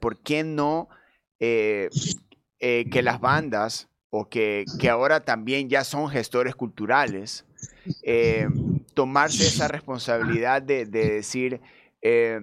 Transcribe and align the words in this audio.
¿por 0.00 0.18
qué 0.18 0.42
no 0.42 0.88
eh, 1.38 1.88
eh, 2.58 2.86
que 2.90 3.02
las 3.02 3.20
bandas 3.20 3.88
o 4.10 4.28
que, 4.28 4.64
que, 4.78 4.90
ahora 4.90 5.20
también 5.20 5.68
ya 5.68 5.84
son 5.84 6.10
gestores 6.10 6.56
culturales, 6.56 7.44
eh, 8.02 8.48
tomarse 8.94 9.46
esa 9.46 9.68
responsabilidad 9.68 10.60
de, 10.60 10.84
de 10.84 11.10
decir, 11.10 11.60
eh, 12.02 12.40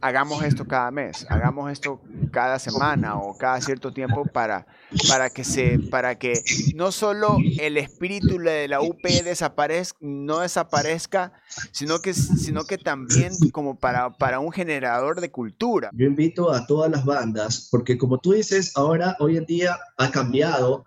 hagamos 0.00 0.42
esto 0.42 0.66
cada 0.66 0.90
mes, 0.90 1.26
hagamos 1.30 1.72
esto 1.72 2.00
cada 2.30 2.58
semana 2.58 3.16
o 3.16 3.36
cada 3.38 3.60
cierto 3.60 3.92
tiempo 3.92 4.24
para, 4.26 4.66
para, 5.08 5.30
que, 5.30 5.44
se, 5.44 5.78
para 5.78 6.18
que 6.18 6.42
no 6.74 6.92
solo 6.92 7.38
el 7.58 7.78
espíritu 7.78 8.38
de 8.38 8.68
la 8.68 8.80
UP 8.82 9.02
desaparezca, 9.02 9.98
no 10.00 10.40
desaparezca, 10.40 11.32
sino 11.72 12.00
que, 12.00 12.12
sino 12.12 12.64
que 12.64 12.76
también 12.76 13.32
como 13.52 13.78
para, 13.78 14.10
para 14.10 14.40
un 14.40 14.52
generador 14.52 15.20
de 15.20 15.30
cultura. 15.30 15.90
Yo 15.94 16.06
invito 16.06 16.52
a 16.52 16.66
todas 16.66 16.90
las 16.90 17.04
bandas, 17.04 17.68
porque 17.70 17.96
como 17.96 18.18
tú 18.18 18.32
dices, 18.32 18.76
ahora, 18.76 19.16
hoy 19.20 19.38
en 19.38 19.46
día 19.46 19.78
ha 19.96 20.10
cambiado 20.10 20.84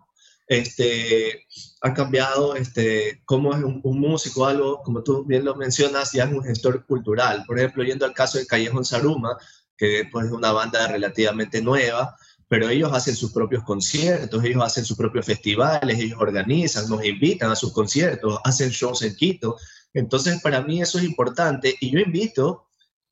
este, 0.51 1.47
ha 1.79 1.93
cambiado 1.93 2.55
este, 2.55 3.21
cómo 3.23 3.55
es 3.55 3.63
un, 3.63 3.81
músico, 4.01 4.45
algo, 4.45 4.81
como 4.83 5.01
tú 5.01 5.23
bien 5.23 5.45
lo 5.45 5.55
mencionas, 5.55 6.11
ya 6.11 6.25
es 6.25 6.33
un 6.33 6.43
gestor 6.43 6.85
cultural. 6.85 7.45
Por 7.47 7.57
ejemplo, 7.57 7.85
yendo 7.85 8.05
al 8.05 8.13
caso 8.13 8.37
de 8.37 8.45
Callejón 8.45 8.83
Saruma, 8.83 9.37
que 9.77 10.09
pues, 10.11 10.25
es 10.25 10.31
una 10.33 10.51
banda 10.51 10.89
relativamente 10.89 11.61
nueva, 11.61 12.17
pero 12.49 12.67
ellos 12.67 12.91
hacen 12.91 13.15
sus 13.15 13.31
propios 13.31 13.63
conciertos, 13.63 14.43
ellos 14.43 14.61
hacen 14.61 14.83
sus 14.83 14.97
propios 14.97 15.25
festivales, 15.25 15.97
ellos 15.97 16.19
organizan, 16.19 16.89
nos 16.89 17.05
invitan 17.05 17.49
a 17.49 17.55
sus 17.55 17.71
conciertos, 17.71 18.37
hacen 18.43 18.71
shows 18.71 19.03
en 19.03 19.15
Quito. 19.15 19.55
Entonces, 19.93 20.41
para 20.41 20.61
mí 20.61 20.81
eso 20.81 20.97
es 20.97 21.05
importante 21.05 21.77
y 21.79 21.91
yo 21.91 21.99
invito 21.99 22.65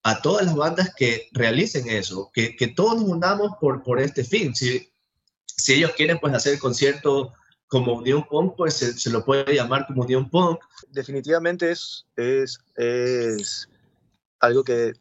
a 0.03 0.21
todas 0.21 0.45
las 0.45 0.55
bandas 0.55 0.93
que 0.93 1.29
realicen 1.31 1.87
eso, 1.87 2.31
que, 2.33 2.57
que 2.57 2.67
todos 2.67 2.95
nos 2.95 3.09
unamos 3.09 3.53
por, 3.61 3.81
por 3.81 4.01
este 4.01 4.25
fin. 4.25 4.53
Si, 4.53 4.91
si 5.59 5.73
ellos 5.73 5.91
quieren 5.95 6.19
pues 6.19 6.33
hacer 6.33 6.57
concierto 6.59 7.33
como 7.67 7.93
Unión 7.93 8.25
Punk, 8.27 8.55
pues 8.57 8.75
se, 8.75 9.09
lo 9.11 9.23
puede 9.23 9.53
llamar 9.53 9.85
como 9.87 10.03
Unión 10.03 10.29
Punk. 10.29 10.59
Definitivamente 10.89 11.71
es, 11.71 12.05
es, 12.15 12.59
es 12.75 13.69
algo 14.39 14.63
que 14.63 14.93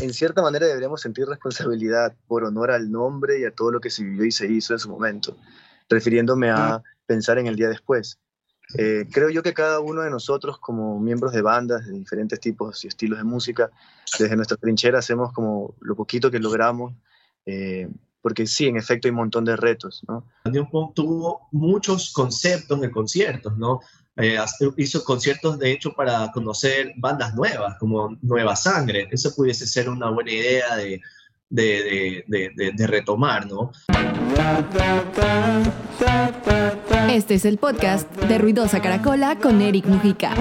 en 0.00 0.12
cierta 0.12 0.40
manera 0.42 0.66
deberíamos 0.66 1.00
sentir 1.00 1.26
responsabilidad 1.26 2.14
por 2.28 2.44
honor 2.44 2.70
al 2.70 2.90
nombre 2.90 3.40
y 3.40 3.44
a 3.44 3.50
todo 3.50 3.72
lo 3.72 3.80
que 3.80 3.90
se 3.90 4.04
vivió 4.04 4.24
y 4.24 4.32
se 4.32 4.46
hizo 4.46 4.72
en 4.72 4.78
su 4.78 4.88
momento, 4.88 5.36
refiriéndome 5.88 6.50
a 6.50 6.82
pensar 7.06 7.38
en 7.38 7.46
el 7.46 7.56
día 7.56 7.68
después. 7.68 8.18
Eh, 8.78 9.06
creo 9.12 9.30
yo 9.30 9.42
que 9.42 9.54
cada 9.54 9.80
uno 9.80 10.02
de 10.02 10.10
nosotros 10.10 10.58
como 10.58 10.98
miembros 10.98 11.32
de 11.32 11.42
bandas 11.42 11.86
de 11.86 11.92
diferentes 11.92 12.40
tipos 12.40 12.84
y 12.84 12.88
estilos 12.88 13.18
de 13.18 13.24
música, 13.24 13.70
desde 14.18 14.34
nuestra 14.34 14.56
trinchera 14.56 14.98
hacemos 14.98 15.32
como 15.32 15.74
lo 15.80 15.94
poquito 15.94 16.30
que 16.30 16.40
logramos 16.40 16.94
eh, 17.44 17.88
porque 18.20 18.46
sí, 18.46 18.66
en 18.66 18.76
efecto 18.76 19.06
hay 19.06 19.10
un 19.10 19.18
montón 19.18 19.44
de 19.44 19.56
retos, 19.56 20.02
¿no? 20.08 20.24
tuvo 20.94 21.48
muchos 21.52 22.12
conceptos 22.12 22.80
de 22.80 22.90
conciertos, 22.90 23.56
¿no? 23.56 23.80
Eh, 24.16 24.38
hizo 24.78 25.04
conciertos, 25.04 25.58
de 25.58 25.72
hecho, 25.72 25.92
para 25.92 26.32
conocer 26.32 26.94
bandas 26.96 27.34
nuevas, 27.34 27.76
como 27.78 28.16
Nueva 28.22 28.56
Sangre. 28.56 29.08
Eso 29.10 29.34
pudiese 29.34 29.66
ser 29.66 29.90
una 29.90 30.08
buena 30.08 30.32
idea 30.32 30.74
de, 30.76 31.02
de, 31.50 32.24
de, 32.26 32.72
de, 32.74 32.86
retomar, 32.86 33.46
¿no? 33.46 33.72
Este 37.10 37.34
es 37.34 37.44
el 37.44 37.58
podcast 37.58 38.10
de 38.16 38.38
Ruidosa 38.38 38.80
Caracola 38.80 39.38
con 39.38 39.60
Eric 39.60 39.86
Mujica. 39.86 40.34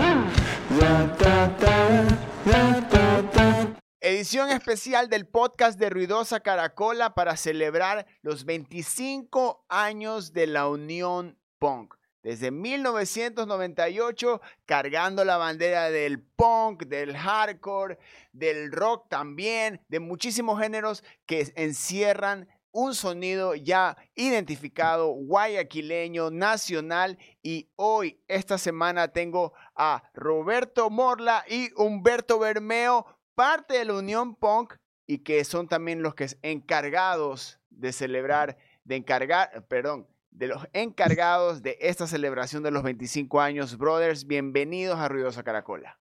Edición 4.07 4.51
especial 4.51 5.09
del 5.09 5.25
podcast 5.25 5.79
de 5.79 5.89
Ruidosa 5.89 6.39
Caracola 6.41 7.15
para 7.15 7.35
celebrar 7.37 8.05
los 8.21 8.45
25 8.45 9.65
años 9.67 10.31
de 10.31 10.45
la 10.45 10.67
Unión 10.69 11.39
Punk. 11.57 11.95
Desde 12.21 12.51
1998, 12.51 14.41
cargando 14.67 15.25
la 15.25 15.37
bandera 15.37 15.89
del 15.89 16.21
punk, 16.21 16.83
del 16.83 17.17
hardcore, 17.17 17.97
del 18.31 18.71
rock 18.71 19.09
también, 19.09 19.81
de 19.87 19.99
muchísimos 19.99 20.61
géneros 20.61 21.03
que 21.25 21.51
encierran 21.55 22.47
un 22.75 22.93
sonido 22.93 23.55
ya 23.55 23.95
identificado, 24.15 25.07
guayaquileño, 25.07 26.29
nacional. 26.29 27.17
Y 27.41 27.69
hoy, 27.77 28.21
esta 28.27 28.57
semana, 28.57 29.07
tengo 29.07 29.53
a 29.75 30.03
Roberto 30.13 30.89
Morla 30.89 31.45
y 31.47 31.71
Humberto 31.75 32.37
Bermeo 32.37 33.07
parte 33.35 33.77
de 33.77 33.85
la 33.85 33.93
Unión 33.93 34.35
Punk 34.35 34.75
y 35.05 35.19
que 35.19 35.43
son 35.43 35.67
también 35.67 36.01
los 36.01 36.15
que 36.15 36.27
encargados 36.41 37.59
de 37.69 37.91
celebrar, 37.91 38.57
de 38.83 38.95
encargar, 38.95 39.67
perdón, 39.67 40.07
de 40.31 40.47
los 40.47 40.65
encargados 40.73 41.61
de 41.61 41.77
esta 41.79 42.07
celebración 42.07 42.63
de 42.63 42.71
los 42.71 42.83
25 42.83 43.39
años. 43.39 43.77
Brothers, 43.77 44.25
bienvenidos 44.25 44.97
a 44.97 45.07
Ruidosa 45.07 45.43
Caracola. 45.43 45.99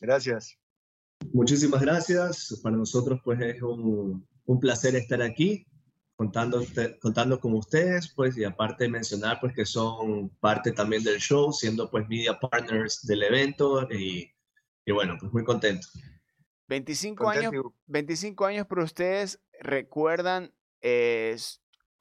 Gracias. 0.00 0.58
Muchísimas 1.32 1.80
gracias. 1.80 2.60
Para 2.62 2.76
nosotros 2.76 3.20
pues 3.24 3.40
es 3.40 3.62
un, 3.62 4.26
un 4.44 4.60
placer 4.60 4.94
estar 4.94 5.22
aquí 5.22 5.66
contando, 6.16 6.64
contando 7.00 7.40
con 7.40 7.54
ustedes, 7.54 8.12
pues, 8.14 8.36
y 8.36 8.44
aparte 8.44 8.88
mencionar 8.88 9.40
pues 9.40 9.54
que 9.54 9.66
son 9.66 10.28
parte 10.40 10.72
también 10.72 11.02
del 11.02 11.18
show, 11.18 11.52
siendo 11.52 11.90
pues 11.90 12.08
media 12.08 12.38
partners 12.38 13.04
del 13.06 13.24
evento 13.24 13.90
y 13.90 14.31
y 14.84 14.92
bueno, 14.92 15.16
pues 15.18 15.32
muy 15.32 15.44
contento. 15.44 15.86
25 16.68 17.28
años, 17.28 17.52
25 17.86 18.46
años, 18.46 18.66
pero 18.68 18.82
ustedes 18.82 19.40
recuerdan 19.60 20.52
eh, 20.80 21.36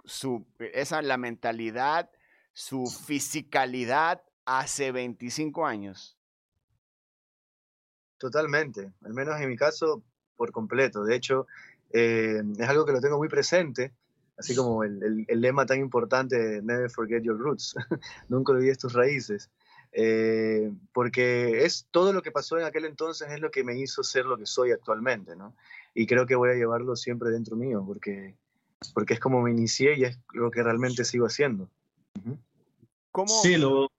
su, 0.06 0.46
esa, 0.60 1.02
la 1.02 1.18
mentalidad, 1.18 2.10
su 2.54 2.86
fisicalidad 2.86 4.24
hace 4.46 4.92
25 4.92 5.66
años. 5.66 6.18
Totalmente, 8.18 8.94
al 9.04 9.14
menos 9.14 9.40
en 9.42 9.50
mi 9.50 9.58
caso, 9.58 10.04
por 10.36 10.52
completo. 10.52 11.04
De 11.04 11.16
hecho, 11.16 11.48
eh, 11.92 12.42
es 12.58 12.70
algo 12.70 12.86
que 12.86 12.94
lo 12.94 13.02
tengo 13.02 13.18
muy 13.18 13.28
presente, 13.28 13.94
así 14.38 14.56
como 14.56 14.84
el, 14.84 15.26
el, 15.28 15.42
lema 15.42 15.66
tan 15.66 15.80
importante 15.80 16.38
de 16.38 16.62
Never 16.62 16.90
Forget 16.90 17.24
Your 17.24 17.38
Roots, 17.38 17.76
nunca 18.30 18.54
olvides 18.54 18.78
tus 18.78 18.94
raíces. 18.94 19.50
Eh, 19.94 20.72
porque 20.94 21.66
es 21.66 21.88
todo 21.92 22.14
lo 22.14 22.22
que 22.22 22.32
pasó 22.32 22.58
en 22.58 22.64
aquel 22.64 22.86
entonces 22.86 23.30
es 23.30 23.42
lo 23.42 23.52
que 23.52 23.64
me 23.64 23.78
hizo 23.78 24.04
ser 24.04 24.26
lo 24.26 24.38
que 24.38 24.46
soy 24.46 24.72
actualmente, 24.72 25.36
¿no? 25.36 25.56
Y 25.94 26.08
creo 26.08 26.26
que 26.26 26.36
voy 26.36 26.52
a 26.52 26.56
llevarlo 26.56 26.96
siempre 26.96 27.30
dentro 27.30 27.58
mío, 27.58 27.84
porque, 27.86 28.36
porque 28.94 29.16
es 29.16 29.20
como 29.20 29.42
me 29.42 29.52
inicié 29.52 29.98
y 29.98 30.04
es 30.06 30.20
lo 30.34 30.50
que 30.50 30.64
realmente 30.64 31.04
sigo 31.04 31.26
haciendo. 31.26 31.70
¿Cómo? 33.12 33.28
Sí, 33.42 33.58
lo, 33.58 33.90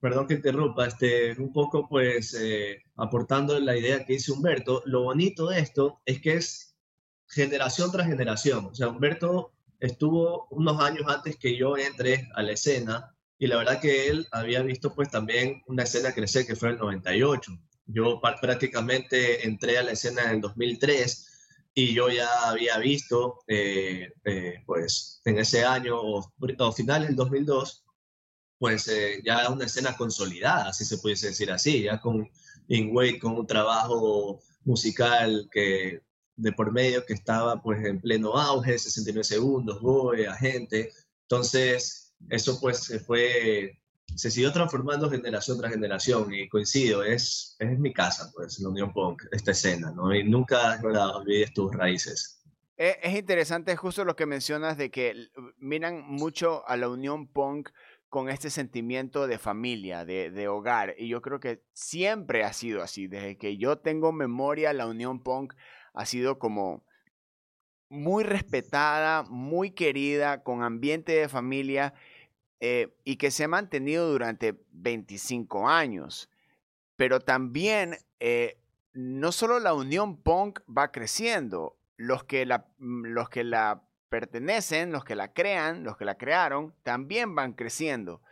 perdón 0.00 0.26
que 0.26 0.34
interrumpa, 0.34 0.86
este, 0.86 1.32
un 1.32 1.52
poco 1.52 1.88
pues 1.88 2.34
eh, 2.34 2.82
aportando 2.96 3.58
la 3.58 3.76
idea 3.76 4.04
que 4.04 4.14
dice 4.14 4.32
Humberto, 4.32 4.82
lo 4.86 5.02
bonito 5.02 5.48
de 5.48 5.60
esto 5.60 6.00
es 6.04 6.20
que 6.20 6.34
es 6.34 6.76
generación 7.28 7.90
tras 7.90 8.06
generación, 8.06 8.66
o 8.66 8.74
sea, 8.74 8.88
Humberto 8.88 9.52
estuvo 9.80 10.46
unos 10.50 10.80
años 10.80 11.04
antes 11.08 11.36
que 11.36 11.56
yo 11.56 11.76
entré 11.76 12.28
a 12.34 12.42
la 12.42 12.52
escena 12.52 13.15
y 13.38 13.46
la 13.46 13.56
verdad 13.56 13.80
que 13.80 14.08
él 14.08 14.26
había 14.32 14.62
visto 14.62 14.94
pues 14.94 15.10
también 15.10 15.62
una 15.66 15.82
escena 15.82 16.12
crecer 16.12 16.46
que 16.46 16.56
fue 16.56 16.68
en 16.68 16.74
el 16.74 16.80
98. 16.80 17.52
Yo 17.86 18.20
prácticamente 18.20 19.46
entré 19.46 19.78
a 19.78 19.82
la 19.82 19.92
escena 19.92 20.24
en 20.24 20.30
el 20.30 20.40
2003 20.40 21.26
y 21.74 21.94
yo 21.94 22.08
ya 22.08 22.28
había 22.48 22.78
visto 22.78 23.40
eh, 23.46 24.12
eh, 24.24 24.54
pues 24.64 25.20
en 25.24 25.38
ese 25.38 25.64
año 25.64 26.00
o, 26.00 26.32
o 26.58 26.72
finales 26.72 27.08
del 27.08 27.16
2002 27.16 27.84
pues 28.58 28.88
eh, 28.88 29.20
ya 29.24 29.50
una 29.50 29.66
escena 29.66 29.96
consolidada, 29.96 30.72
si 30.72 30.84
se 30.84 30.98
pudiese 30.98 31.28
decir 31.28 31.50
así, 31.50 31.82
ya 31.82 32.00
con 32.00 32.28
Wade 32.68 33.18
con 33.18 33.32
un 33.32 33.46
trabajo 33.46 34.40
musical 34.64 35.48
que 35.52 36.00
de 36.36 36.52
por 36.52 36.72
medio 36.72 37.04
que 37.04 37.14
estaba 37.14 37.62
pues 37.62 37.84
en 37.84 38.00
pleno 38.00 38.36
auge, 38.36 38.78
69 38.78 39.24
segundos, 39.24 39.80
Boy, 39.80 40.24
Agente, 40.24 40.92
entonces 41.22 42.05
eso 42.28 42.58
pues 42.60 42.78
se 42.84 43.00
fue, 43.00 43.78
se 44.14 44.30
siguió 44.30 44.52
transformando 44.52 45.10
generación 45.10 45.58
tras 45.58 45.72
generación 45.72 46.32
y 46.34 46.48
coincido, 46.48 47.02
es, 47.02 47.56
es 47.58 47.78
mi 47.78 47.92
casa, 47.92 48.30
pues, 48.34 48.58
la 48.60 48.68
Unión 48.68 48.92
Punk, 48.92 49.22
esta 49.32 49.52
escena, 49.52 49.90
¿no? 49.92 50.14
Y 50.14 50.24
nunca 50.24 50.80
olvides 50.82 51.52
tus 51.52 51.74
raíces. 51.74 52.42
E, 52.76 52.98
es 53.02 53.14
interesante 53.16 53.76
justo 53.76 54.04
lo 54.04 54.16
que 54.16 54.26
mencionas 54.26 54.76
de 54.76 54.90
que 54.90 55.28
miran 55.58 56.02
mucho 56.06 56.66
a 56.68 56.76
la 56.76 56.88
Unión 56.88 57.26
Punk 57.26 57.70
con 58.08 58.28
este 58.28 58.50
sentimiento 58.50 59.26
de 59.26 59.38
familia, 59.38 60.04
de, 60.04 60.30
de, 60.30 60.48
hogar. 60.48 60.94
Y 60.96 61.08
yo 61.08 61.20
creo 61.22 61.40
que 61.40 61.62
siempre 61.72 62.44
ha 62.44 62.52
sido 62.52 62.82
así. 62.82 63.08
Desde 63.08 63.36
que 63.36 63.56
yo 63.56 63.78
tengo 63.78 64.12
memoria, 64.12 64.72
la 64.72 64.86
Unión 64.86 65.22
Punk 65.22 65.54
ha 65.92 66.06
sido 66.06 66.38
como 66.38 66.84
muy 67.88 68.24
respetada, 68.24 69.22
muy 69.24 69.70
querida, 69.70 70.42
con 70.42 70.62
ambiente 70.62 71.12
de 71.12 71.28
familia 71.28 71.94
eh, 72.60 72.94
y 73.04 73.16
que 73.16 73.30
se 73.30 73.44
ha 73.44 73.48
mantenido 73.48 74.10
durante 74.10 74.58
25 74.72 75.68
años. 75.68 76.30
Pero 76.96 77.20
también 77.20 77.98
eh, 78.20 78.58
no 78.92 79.32
solo 79.32 79.60
la 79.60 79.74
unión 79.74 80.16
punk 80.16 80.60
va 80.66 80.90
creciendo, 80.90 81.76
los 81.96 82.24
que 82.24 82.46
la, 82.46 82.66
mm, 82.78 83.06
los 83.06 83.28
que 83.28 83.44
la 83.44 83.82
pertenecen, 84.08 84.92
los 84.92 85.04
que 85.04 85.14
la 85.14 85.32
crean, 85.32 85.84
los 85.84 85.96
que 85.96 86.04
la 86.04 86.16
crearon, 86.16 86.74
también 86.82 87.34
van 87.34 87.52
creciendo. 87.52 88.22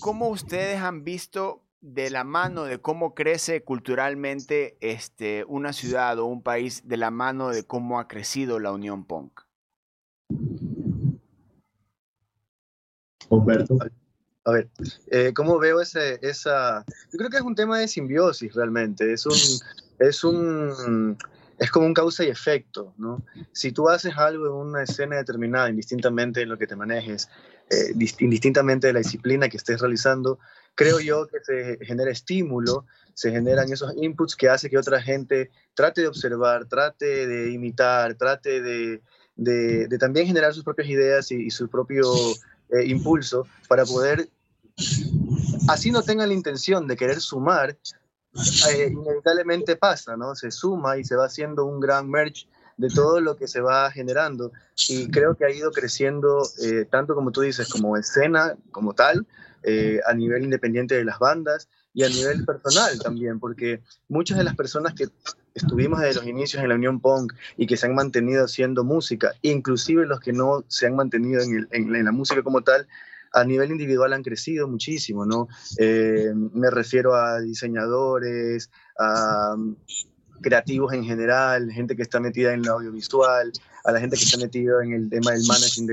¿Cómo 0.00 0.28
ustedes 0.28 0.80
han 0.80 1.04
visto 1.04 1.63
de 1.84 2.08
la 2.08 2.24
mano 2.24 2.64
de 2.64 2.78
cómo 2.78 3.14
crece 3.14 3.62
culturalmente 3.62 4.78
este, 4.80 5.44
una 5.46 5.74
ciudad 5.74 6.18
o 6.18 6.24
un 6.24 6.42
país, 6.42 6.88
de 6.88 6.96
la 6.96 7.10
mano 7.10 7.50
de 7.50 7.64
cómo 7.64 8.00
ha 8.00 8.08
crecido 8.08 8.58
la 8.58 8.72
Unión 8.72 9.04
Punk? 9.04 9.42
Humberto. 13.28 13.76
A 14.46 14.50
ver, 14.50 14.70
eh, 15.10 15.32
¿cómo 15.34 15.58
veo 15.58 15.82
ese, 15.82 16.18
esa...? 16.22 16.86
Yo 17.12 17.18
creo 17.18 17.28
que 17.28 17.36
es 17.36 17.42
un 17.42 17.54
tema 17.54 17.78
de 17.78 17.86
simbiosis 17.86 18.54
realmente, 18.54 19.12
es 19.12 19.26
un, 19.26 19.36
es 19.98 20.24
un, 20.24 21.18
es 21.58 21.70
como 21.70 21.86
un 21.86 21.92
causa 21.92 22.24
y 22.24 22.28
efecto, 22.28 22.94
¿no? 22.96 23.22
Si 23.52 23.72
tú 23.72 23.90
haces 23.90 24.16
algo 24.16 24.46
en 24.46 24.52
una 24.52 24.82
escena 24.84 25.16
determinada, 25.16 25.68
indistintamente 25.68 26.40
en 26.40 26.48
lo 26.48 26.56
que 26.56 26.66
te 26.66 26.76
manejes, 26.76 27.28
eh, 27.68 27.92
indistintamente 28.20 28.86
de 28.86 28.94
la 28.94 29.00
disciplina 29.00 29.50
que 29.50 29.58
estés 29.58 29.80
realizando, 29.80 30.38
creo 30.74 31.00
yo 31.00 31.26
que 31.26 31.40
se 31.40 31.84
genera 31.84 32.10
estímulo, 32.10 32.86
se 33.14 33.30
generan 33.30 33.72
esos 33.72 33.92
inputs 33.96 34.34
que 34.34 34.48
hace 34.48 34.68
que 34.68 34.78
otra 34.78 35.00
gente 35.00 35.50
trate 35.74 36.02
de 36.02 36.08
observar, 36.08 36.66
trate 36.66 37.26
de 37.26 37.52
imitar, 37.52 38.14
trate 38.14 38.60
de, 38.60 39.98
también 39.98 40.26
generar 40.26 40.52
sus 40.52 40.64
propias 40.64 40.88
ideas 40.88 41.30
y, 41.30 41.50
su 41.50 41.68
propio 41.68 42.12
eh, 42.70 42.84
impulso 42.86 43.46
para 43.68 43.84
poder, 43.84 44.28
así 45.68 45.90
no 45.90 46.02
tengan 46.02 46.28
la 46.28 46.34
intención 46.34 46.86
de 46.86 46.96
querer 46.96 47.20
sumar, 47.20 47.78
eh, 48.70 48.90
inevitablemente 48.90 49.76
pasa, 49.76 50.16
¿no? 50.16 50.34
Se 50.34 50.50
suma 50.50 50.98
y 50.98 51.04
se 51.04 51.14
va 51.14 51.26
haciendo 51.26 51.64
un 51.66 51.78
gran 51.78 52.10
merge 52.10 52.48
de 52.76 52.88
todo 52.88 53.20
lo 53.20 53.36
que 53.36 53.48
se 53.48 53.60
va 53.60 53.90
generando. 53.90 54.52
Y 54.88 55.10
creo 55.10 55.36
que 55.36 55.44
ha 55.44 55.50
ido 55.50 55.70
creciendo, 55.70 56.42
eh, 56.62 56.86
tanto 56.90 57.14
como 57.14 57.30
tú 57.30 57.42
dices, 57.42 57.68
como 57.68 57.96
escena, 57.96 58.56
como 58.70 58.94
tal, 58.94 59.26
eh, 59.62 60.00
a 60.06 60.14
nivel 60.14 60.44
independiente 60.44 60.94
de 60.94 61.04
las 61.04 61.18
bandas 61.18 61.68
y 61.94 62.02
a 62.02 62.08
nivel 62.08 62.44
personal 62.44 62.98
también, 62.98 63.38
porque 63.38 63.82
muchas 64.08 64.36
de 64.36 64.44
las 64.44 64.56
personas 64.56 64.94
que 64.94 65.08
estuvimos 65.54 66.00
desde 66.00 66.16
los 66.16 66.26
inicios 66.26 66.62
en 66.62 66.68
la 66.68 66.74
Unión 66.74 67.00
Punk 67.00 67.32
y 67.56 67.66
que 67.66 67.76
se 67.76 67.86
han 67.86 67.94
mantenido 67.94 68.44
haciendo 68.44 68.84
música, 68.84 69.32
inclusive 69.42 70.04
los 70.04 70.20
que 70.20 70.32
no 70.32 70.64
se 70.68 70.86
han 70.86 70.96
mantenido 70.96 71.40
en, 71.42 72.04
la 72.04 72.12
música 72.12 72.42
como 72.42 72.62
tal, 72.62 72.86
a 73.32 73.44
nivel 73.44 73.70
individual 73.70 74.12
han 74.12 74.22
crecido 74.22 74.68
muchísimo, 74.68 75.24
¿no? 75.24 75.48
Eh, 75.78 76.32
me 76.34 76.70
refiero 76.70 77.14
a 77.14 77.40
diseñadores, 77.40 78.70
a 78.98 79.56
creativos 80.44 80.92
en 80.92 81.04
general, 81.04 81.70
gente 81.72 81.96
que 81.96 82.02
está 82.02 82.20
metida 82.20 82.52
en 82.52 82.62
lo 82.62 82.74
audiovisual, 82.74 83.50
a 83.84 83.92
la 83.92 83.98
gente 83.98 84.16
que 84.16 84.24
está 84.24 84.38
metida 84.38 84.84
en 84.84 84.92
el 84.92 85.10
tema 85.10 85.32
del 85.32 85.42
managing 85.48 85.86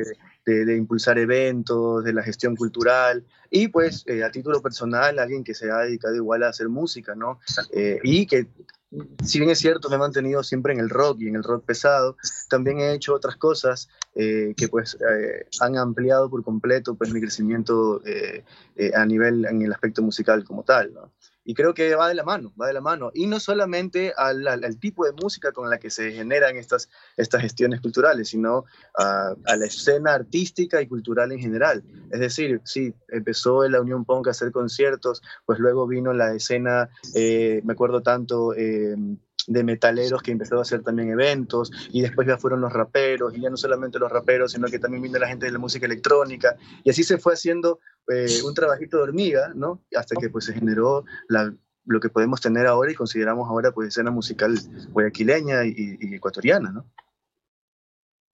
de, 0.45 0.75
impulsar 0.75 1.17
eventos, 1.17 2.03
de 2.03 2.13
la 2.13 2.21
gestión 2.21 2.55
cultural, 2.55 3.25
y 3.49 3.69
pues 3.69 4.03
eh, 4.07 4.23
a 4.23 4.31
título 4.31 4.61
personal, 4.61 5.17
alguien 5.17 5.43
que 5.43 5.53
se 5.53 5.71
ha 5.71 5.79
dedicado 5.79 6.15
igual 6.15 6.43
a 6.43 6.49
hacer 6.49 6.69
música, 6.69 7.15
¿no? 7.15 7.39
Eh, 7.73 7.99
y 8.03 8.25
que 8.27 8.47
si 9.23 9.39
bien 9.39 9.51
es 9.51 9.59
cierto, 9.59 9.89
me 9.89 9.95
he 9.95 9.99
mantenido 9.99 10.43
siempre 10.43 10.73
en 10.73 10.79
el 10.79 10.89
rock 10.89 11.21
y 11.21 11.27
en 11.27 11.35
el 11.35 11.43
rock 11.43 11.65
pesado, 11.65 12.17
también 12.49 12.79
he 12.79 12.93
hecho 12.93 13.13
otras 13.13 13.37
cosas 13.37 13.87
eh, 14.15 14.53
que 14.57 14.67
pues 14.67 14.95
eh, 14.95 15.47
han 15.61 15.77
ampliado 15.77 16.29
por 16.29 16.43
completo 16.43 16.95
pues 16.95 17.13
mi 17.13 17.21
crecimiento 17.21 18.01
eh, 18.05 18.43
a 18.93 19.05
nivel 19.05 19.45
en 19.45 19.61
el 19.61 19.71
aspecto 19.71 20.01
musical 20.01 20.43
como 20.43 20.63
tal. 20.63 20.93
¿no? 20.93 21.11
Y 21.43 21.53
creo 21.53 21.73
que 21.73 21.95
va 21.95 22.07
de 22.07 22.15
la 22.15 22.23
mano, 22.23 22.53
va 22.59 22.67
de 22.67 22.73
la 22.73 22.81
mano. 22.81 23.11
Y 23.13 23.25
no 23.25 23.39
solamente 23.39 24.13
al, 24.15 24.47
al, 24.47 24.77
tipo 24.79 25.05
de 25.05 25.13
música 25.13 25.51
con 25.51 25.69
la 25.69 25.79
que 25.79 25.89
se 25.89 26.11
generan 26.11 26.55
estas, 26.55 26.89
estas 27.17 27.41
gestiones 27.41 27.81
culturales, 27.81 28.29
sino 28.29 28.65
a, 28.97 29.33
la 29.45 29.65
escena 29.65 30.13
artística 30.13 30.81
y 30.81 30.87
cultural 30.87 31.31
en 31.31 31.39
general. 31.39 31.83
Es 32.11 32.19
decir, 32.19 32.61
sí, 32.63 32.93
empezó 33.09 33.67
la 33.67 33.81
Unión 33.81 34.05
Punk 34.05 34.27
a 34.27 34.31
hacer 34.31 34.51
conciertos, 34.51 35.21
pues 35.45 35.59
luego 35.59 35.87
vino 35.87 36.13
la 36.13 36.33
escena, 36.33 36.89
eh, 37.15 37.61
me 37.63 37.73
acuerdo 37.73 38.01
tanto... 38.01 38.53
Eh, 38.55 38.95
de 39.47 39.63
metaleros 39.63 40.21
que 40.21 40.31
empezó 40.31 40.59
a 40.59 40.61
hacer 40.61 40.83
también 40.83 41.09
eventos 41.09 41.71
y 41.91 42.01
después 42.01 42.27
ya 42.27 42.37
fueron 42.37 42.61
los 42.61 42.71
raperos 42.71 43.35
y 43.35 43.41
ya 43.41 43.49
no 43.49 43.57
solamente 43.57 43.99
los 43.99 44.11
raperos 44.11 44.51
sino 44.51 44.67
que 44.67 44.79
también 44.79 45.03
vino 45.03 45.17
la 45.17 45.27
gente 45.27 45.45
de 45.45 45.51
la 45.51 45.59
música 45.59 45.85
electrónica 45.85 46.55
y 46.83 46.89
así 46.89 47.03
se 47.03 47.17
fue 47.17 47.33
haciendo 47.33 47.79
eh, 48.07 48.41
un 48.43 48.53
trabajito 48.53 48.97
de 48.97 49.03
hormiga, 49.03 49.51
¿no? 49.55 49.83
Hasta 49.95 50.15
que 50.15 50.29
pues 50.29 50.45
se 50.45 50.53
generó 50.53 51.05
lo 51.85 51.99
que 51.99 52.09
podemos 52.09 52.41
tener 52.41 52.67
ahora 52.67 52.91
y 52.91 52.95
consideramos 52.95 53.47
ahora 53.47 53.71
pues 53.71 53.89
escena 53.89 54.11
musical 54.11 54.59
guayaquileña 54.89 55.65
y, 55.65 55.97
ecuatoriana, 56.13 56.71
¿no? 56.71 56.85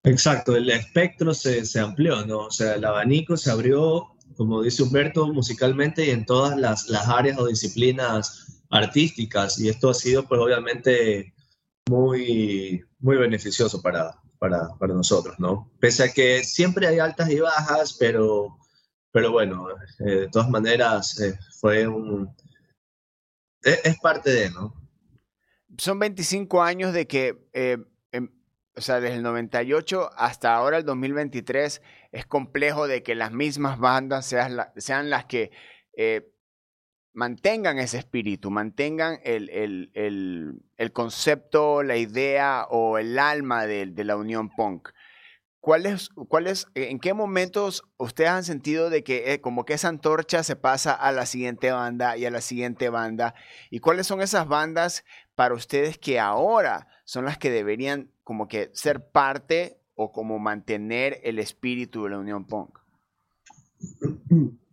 Exacto, 0.03 0.55
el 0.55 0.69
espectro 0.69 1.33
se, 1.33 1.65
se, 1.65 1.79
amplió, 1.79 2.25
¿no? 2.25 2.45
O 2.45 2.51
sea, 2.51 2.75
el 2.75 2.85
abanico 2.85 3.35
se 3.35 3.51
abrió, 3.51 4.07
como 4.37 4.61
dice 4.61 4.83
Humberto, 4.83 5.27
musicalmente 5.33 6.05
y 6.05 6.11
en 6.11 6.25
todas 6.25 6.57
las, 6.57 6.87
las 6.87 7.07
áreas 7.09 7.37
o 7.37 7.47
disciplinas 7.47 8.46
artísticas 8.69 9.59
y 9.59 9.69
esto 9.69 9.89
ha 9.89 9.93
sido 9.93 10.27
pues 10.27 10.41
obviamente 10.41 11.33
muy, 11.89 12.83
muy 12.99 13.17
beneficioso 13.17 13.81
para, 13.81 14.19
para, 14.39 14.69
para, 14.79 14.93
nosotros, 14.93 15.39
¿no? 15.39 15.71
Pese 15.79 16.03
a 16.03 16.13
que 16.13 16.43
siempre 16.43 16.87
hay 16.87 16.99
altas 16.99 17.29
y 17.29 17.39
bajas, 17.39 17.95
pero, 17.99 18.57
pero 19.11 19.31
bueno, 19.31 19.67
eh, 19.99 20.03
de 20.03 20.29
todas 20.29 20.49
maneras 20.49 21.19
eh, 21.19 21.37
fue 21.59 21.87
un... 21.87 22.35
Es, 23.61 23.79
es, 23.83 23.99
parte 23.99 24.31
de, 24.31 24.49
¿no? 24.51 24.73
Son 25.77 25.99
25 25.99 26.61
años 26.61 26.93
de 26.93 27.07
que, 27.07 27.47
eh, 27.53 27.77
em, 28.11 28.29
o 28.75 28.81
sea, 28.81 28.99
desde 28.99 29.15
el 29.15 29.23
98 29.23 30.11
hasta 30.15 30.53
ahora 30.55 30.77
el 30.77 30.85
2023, 30.85 31.81
es 32.11 32.25
complejo 32.25 32.87
de 32.87 33.03
que 33.03 33.15
las 33.15 33.31
mismas 33.31 33.79
bandas 33.79 34.25
sean, 34.25 34.57
sean 34.77 35.09
las 35.09 35.25
que 35.25 35.51
mantengan 37.17 37.79
ese 37.79 37.97
espíritu, 37.97 38.51
mantengan 38.51 39.19
el, 39.23 39.89
concepto, 40.93 41.81
la 41.81 41.97
idea 41.97 42.67
o 42.69 42.99
el 42.99 43.17
alma 43.17 43.65
de, 43.65 43.91
la 44.03 44.15
unión 44.15 44.51
punk. 44.55 44.89
¿Cuáles, 45.59 46.09
cuáles, 46.09 46.67
¿En 46.75 46.99
qué 46.99 47.15
momentos 47.15 47.81
ustedes 47.97 48.29
han 48.29 48.43
sentido 48.43 48.91
de 48.91 49.03
que 49.03 49.33
eh, 49.33 49.41
como 49.41 49.65
que 49.65 49.73
esa 49.73 49.87
antorcha 49.87 50.43
se 50.43 50.55
pasa 50.55 50.93
a 50.93 51.11
la 51.11 51.25
siguiente 51.25 51.71
banda 51.71 52.17
y 52.17 52.25
a 52.25 52.29
la 52.29 52.39
siguiente 52.39 52.89
banda? 52.89 53.33
¿Y 53.71 53.79
cuáles 53.79 54.05
son 54.05 54.21
esas 54.21 54.47
bandas 54.47 55.03
para 55.33 55.55
ustedes 55.55 55.97
que 55.97 56.19
ahora 56.19 56.87
son 57.03 57.25
las 57.25 57.39
que 57.39 57.49
deberían 57.49 58.11
como 58.23 58.47
que 58.47 58.69
ser 58.73 59.09
parte 59.09 59.79
o 59.95 60.11
como 60.11 60.37
mantener 60.37 61.19
el 61.23 61.39
espíritu 61.39 62.03
de 62.03 62.11
la 62.11 62.19
unión 62.19 62.45
punk? 62.45 62.77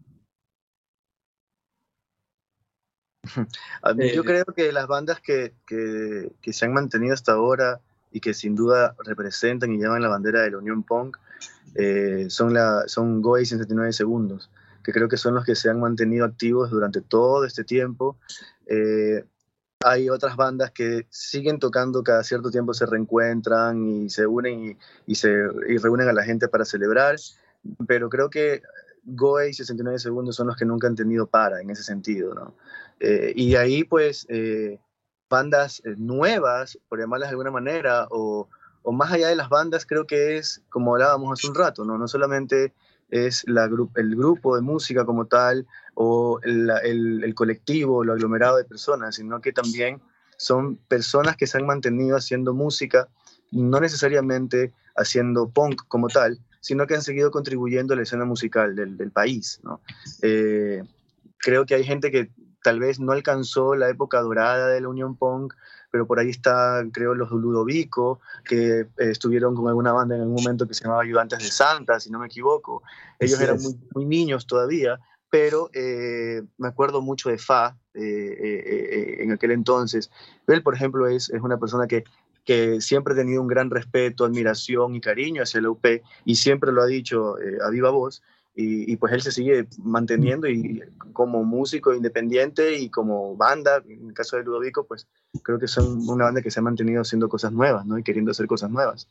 Yo 4.14 4.24
creo 4.24 4.44
que 4.44 4.72
las 4.72 4.86
bandas 4.86 5.20
que, 5.20 5.54
que, 5.66 6.32
que, 6.40 6.52
se 6.52 6.64
han 6.64 6.72
mantenido 6.72 7.14
hasta 7.14 7.32
ahora 7.32 7.80
y 8.12 8.20
que 8.20 8.34
sin 8.34 8.54
duda 8.54 8.94
representan 9.04 9.72
y 9.72 9.78
llevan 9.78 10.02
la 10.02 10.08
bandera 10.08 10.42
de 10.42 10.52
la 10.52 10.58
Unión 10.58 10.82
Punk 10.82 11.16
eh, 11.74 12.26
son, 12.28 12.54
la, 12.54 12.84
son 12.86 13.20
Goy 13.20 13.44
69 13.44 13.92
segundos, 13.92 14.50
que 14.82 14.92
creo 14.92 15.08
que 15.08 15.16
son 15.16 15.34
los 15.34 15.44
que 15.44 15.56
se 15.56 15.68
han 15.68 15.80
mantenido 15.80 16.24
activos 16.24 16.70
durante 16.70 17.00
todo 17.00 17.44
este 17.44 17.64
tiempo. 17.64 18.16
Eh, 18.66 19.24
hay 19.80 20.08
otras 20.08 20.36
bandas 20.36 20.70
que 20.70 21.06
siguen 21.10 21.58
tocando, 21.58 22.02
cada 22.02 22.22
cierto 22.22 22.50
tiempo 22.50 22.72
se 22.72 22.86
reencuentran 22.86 23.84
y 23.86 24.08
se 24.08 24.26
unen 24.26 24.70
y, 24.70 24.78
y 25.06 25.14
se 25.16 25.30
y 25.68 25.76
reúnen 25.78 26.08
a 26.08 26.12
la 26.12 26.22
gente 26.22 26.48
para 26.48 26.64
celebrar, 26.64 27.16
pero 27.86 28.08
creo 28.08 28.30
que 28.30 28.62
Goey 29.04 29.50
y 29.50 29.54
69 29.54 29.98
segundos 29.98 30.36
son 30.36 30.46
los 30.46 30.56
que 30.56 30.64
nunca 30.64 30.86
han 30.86 30.94
tenido 30.94 31.26
para 31.26 31.60
en 31.60 31.70
ese 31.70 31.82
sentido, 31.82 32.34
¿no? 32.34 32.54
Eh, 33.00 33.32
y 33.34 33.56
ahí, 33.56 33.84
pues, 33.84 34.26
eh, 34.28 34.78
bandas 35.28 35.82
eh, 35.84 35.94
nuevas, 35.96 36.78
por 36.88 37.00
llamarlas 37.00 37.28
de 37.28 37.32
alguna 37.32 37.50
manera, 37.50 38.06
o, 38.10 38.48
o, 38.82 38.92
más 38.92 39.12
allá 39.12 39.28
de 39.28 39.36
las 39.36 39.48
bandas, 39.48 39.86
creo 39.86 40.06
que 40.06 40.36
es, 40.36 40.62
como 40.68 40.94
hablábamos 40.94 41.32
hace 41.32 41.48
un 41.48 41.54
rato, 41.54 41.84
¿no? 41.84 41.98
No 41.98 42.08
solamente 42.08 42.72
es 43.10 43.44
la 43.46 43.64
el 43.96 44.16
grupo 44.16 44.56
de 44.56 44.62
música 44.62 45.04
como 45.04 45.26
tal, 45.26 45.66
o 45.94 46.40
el, 46.42 46.70
el, 46.82 47.24
el 47.24 47.34
colectivo, 47.34 48.04
lo 48.04 48.12
aglomerado 48.12 48.56
de 48.56 48.64
personas, 48.64 49.16
sino 49.16 49.40
que 49.40 49.52
también 49.52 50.00
son 50.36 50.76
personas 50.76 51.36
que 51.36 51.46
se 51.46 51.58
han 51.58 51.66
mantenido 51.66 52.16
haciendo 52.16 52.54
música, 52.54 53.08
no 53.50 53.80
necesariamente 53.80 54.72
haciendo 54.96 55.48
punk 55.48 55.82
como 55.88 56.08
tal, 56.08 56.38
sino 56.60 56.86
que 56.86 56.94
han 56.94 57.02
seguido 57.02 57.30
contribuyendo 57.30 57.94
a 57.94 57.96
la 57.96 58.04
escena 58.04 58.24
musical 58.24 58.74
del, 58.74 58.96
del 58.96 59.10
país. 59.10 59.60
¿no? 59.62 59.80
Eh, 60.22 60.82
creo 61.38 61.66
que 61.66 61.74
hay 61.74 61.84
gente 61.84 62.10
que 62.10 62.30
tal 62.64 62.80
vez 62.80 62.99
no 62.99 63.12
alcanzó 63.12 63.75
la 63.75 63.90
época 63.90 64.23
dorada 64.23 64.68
de 64.68 64.80
la 64.80 64.88
Unión 64.88 65.16
Punk, 65.16 65.52
pero 65.90 66.06
por 66.06 66.18
ahí 66.18 66.30
está, 66.30 66.83
creo, 66.92 67.14
los 67.14 67.30
Ludovico, 67.30 68.21
que 68.42 68.80
eh, 68.80 68.88
estuvieron 68.97 69.54
con 69.54 69.68
alguna 69.68 69.92
banda 69.92 70.16
en 70.16 70.23
algún 70.23 70.42
momento 70.42 70.66
que 70.66 70.73
se 70.73 70.85
llamaba 70.85 71.02
Ayudantes 71.02 71.40
de 71.40 71.50
Santa, 71.50 72.00
si 72.00 72.11
no 72.11 72.18
me 72.18 72.26
equivoco. 72.26 72.83
Ellos 73.21 73.38
eran 73.38 73.61
muy, 73.61 73.78
muy, 73.94 74.06
niños 74.06 74.47
todavía, 74.47 74.99
pero 75.28 75.68
eh, 75.75 76.42
me 76.56 76.68
acuerdo 76.68 77.02
mucho 77.02 77.28
de 77.28 77.37
Fa 77.37 77.76
en 77.92 79.30
aquel 79.30 79.50
entonces. 79.52 80.11
Él, 80.47 80.62
por 80.62 80.75
ejemplo, 80.75 81.06
es, 81.06 81.28
es 81.30 81.42
una 81.42 81.59
persona 81.59 81.87
que 81.87 82.04
que 82.44 82.80
siempre 82.80 83.14
ha 83.14 83.16
tenido 83.16 83.40
un 83.40 83.49
gran 83.49 83.71
respeto, 83.71 84.25
admiración 84.25 84.94
y 84.94 85.00
cariño 85.00 85.42
hacia 85.42 85.61
la 85.61 85.71
UP 85.71 85.85
y 86.25 86.35
siempre 86.37 86.73
lo 86.73 86.83
ha 86.83 86.87
dicho 86.87 87.38
eh, 87.38 87.59
a 87.64 87.71
viva 87.71 87.90
voz. 87.90 88.23
Y, 88.56 88.96
pues 88.99 89.12
él 89.12 89.20
se 89.20 89.32
sigue 89.32 89.66
manteniendo 89.82 90.46
y 90.49 90.80
como 91.12 91.42
músico 91.42 91.92
independiente 91.92 92.78
y 92.78 92.88
como 92.88 93.37
banda, 93.37 93.82
en 93.84 94.06
el 94.06 94.14
caso 94.14 94.37
de 94.37 94.44
Ludovico, 94.44 94.87
pues 94.87 95.08
creo 95.42 95.58
que 95.58 95.66
son 95.66 96.08
una 96.08 96.26
banda 96.26 96.40
que 96.40 96.52
se 96.52 96.61
ha 96.61 96.62
mantenido 96.62 97.02
haciendo 97.02 97.28
cosas 97.28 97.50
nuevas, 97.50 97.84
¿no? 97.84 97.99
Y 97.99 98.04
queriendo 98.04 98.30
hacer 98.30 98.46
cosas 98.46 98.70
nuevas. 98.70 99.08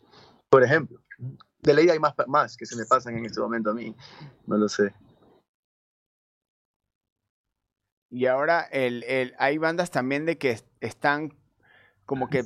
Por 0.50 0.64
ejemplo, 0.64 1.02
de 1.62 1.74
ley 1.74 1.90
hay 1.90 2.00
más, 2.00 2.14
más 2.28 2.56
que 2.56 2.66
se 2.66 2.78
me 2.78 2.86
pasan 2.86 3.18
en 3.18 3.26
este 3.26 3.42
momento 3.42 3.72
a 3.72 3.74
mí, 3.74 3.94
no 4.48 4.58
lo 4.58 4.70
sé. 4.70 4.94
Y 8.10 8.28
ahora 8.28 8.62
el, 8.62 9.04
el, 9.04 9.34
hay 9.40 9.58
bandas 9.58 9.92
también 9.92 10.26
de 10.26 10.38
que 10.38 10.62
están 10.80 11.34
como 12.06 12.30
que 12.30 12.44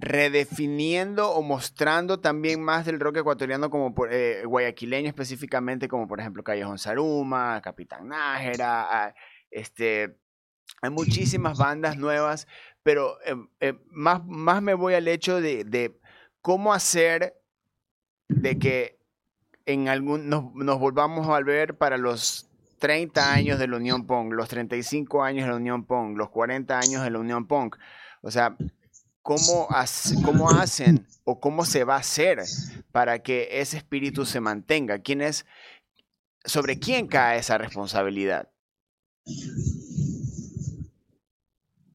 redefiniendo 0.00 1.30
o 1.30 1.42
mostrando 1.42 2.20
también 2.20 2.62
más 2.62 2.86
del 2.86 2.98
rock 2.98 3.18
ecuatoriano 3.18 3.70
como 3.70 3.94
por, 3.94 4.12
eh, 4.12 4.44
guayaquileño 4.44 5.08
específicamente, 5.08 5.88
como 5.88 6.08
por 6.08 6.20
ejemplo 6.20 6.42
Callejón 6.42 6.78
Saruma, 6.78 7.60
Capitán 7.62 8.08
Nájera, 8.08 9.14
este, 9.50 10.18
hay 10.82 10.90
muchísimas 10.90 11.58
bandas 11.58 11.96
nuevas, 11.96 12.48
pero 12.82 13.18
eh, 13.24 13.36
eh, 13.60 13.74
más, 13.90 14.24
más 14.26 14.62
me 14.62 14.74
voy 14.74 14.94
al 14.94 15.08
hecho 15.08 15.40
de, 15.40 15.64
de, 15.64 15.98
cómo 16.42 16.72
hacer 16.72 17.40
de 18.28 18.58
que 18.58 18.98
en 19.66 19.88
algún, 19.88 20.28
nos, 20.28 20.52
nos 20.54 20.78
volvamos 20.78 21.28
a 21.28 21.40
ver 21.40 21.76
para 21.76 21.96
los 21.96 22.48
30 22.78 23.32
años 23.32 23.58
de 23.58 23.68
la 23.68 23.76
Unión 23.76 24.06
Punk, 24.06 24.32
los 24.32 24.48
35 24.48 25.22
años 25.22 25.44
de 25.44 25.50
la 25.50 25.56
Unión 25.56 25.84
Punk, 25.84 26.16
los 26.16 26.30
40 26.30 26.78
años 26.78 27.02
de 27.02 27.10
la 27.10 27.18
Unión 27.18 27.46
Punk. 27.46 27.76
O 28.22 28.30
sea, 28.30 28.56
¿cómo, 29.26 29.68
cómo 30.24 30.50
hacen 30.50 31.04
o 31.24 31.40
cómo 31.40 31.66
se 31.66 31.82
va 31.82 31.96
a 31.96 31.98
hacer 31.98 32.42
para 32.92 33.22
que 33.22 33.48
ese 33.50 33.76
espíritu 33.76 34.24
se 34.24 34.40
mantenga? 34.40 35.00
¿Quién 35.00 35.20
es, 35.20 35.44
¿Sobre 36.44 36.78
quién 36.78 37.08
cae 37.08 37.40
esa 37.40 37.58
responsabilidad? 37.58 38.48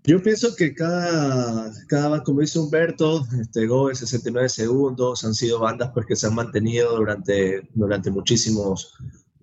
Yo 0.03 0.21
pienso 0.21 0.55
que 0.55 0.75
cada, 0.75 1.71
cada 1.87 2.21
como 2.23 2.41
dice 2.41 2.59
Humberto, 2.59 3.25
este, 3.39 3.65
Go 3.65 3.93
69 3.93 4.49
segundos, 4.49 5.23
han 5.23 5.33
sido 5.33 5.59
bandas 5.59 5.91
pues, 5.93 6.05
que 6.07 6.15
se 6.17 6.27
han 6.27 6.35
mantenido 6.35 6.97
durante, 6.97 7.69
durante 7.73 8.11
muchísimos 8.11 8.93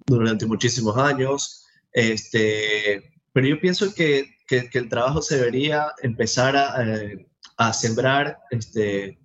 durante 0.07 0.47
muchísimos 0.47 0.97
años. 0.97 1.65
Este, 1.93 3.13
pero 3.33 3.47
yo 3.47 3.61
pienso 3.61 3.95
que, 3.95 4.35
que, 4.47 4.69
el 4.73 4.89
trabajo 4.89 5.23
se 5.23 5.37
debería 5.37 5.93
empezar 6.03 6.57
a, 6.57 6.83
eh, 6.83 7.28
a 7.59 7.73
sembrar, 7.73 8.39
este, 8.51 9.19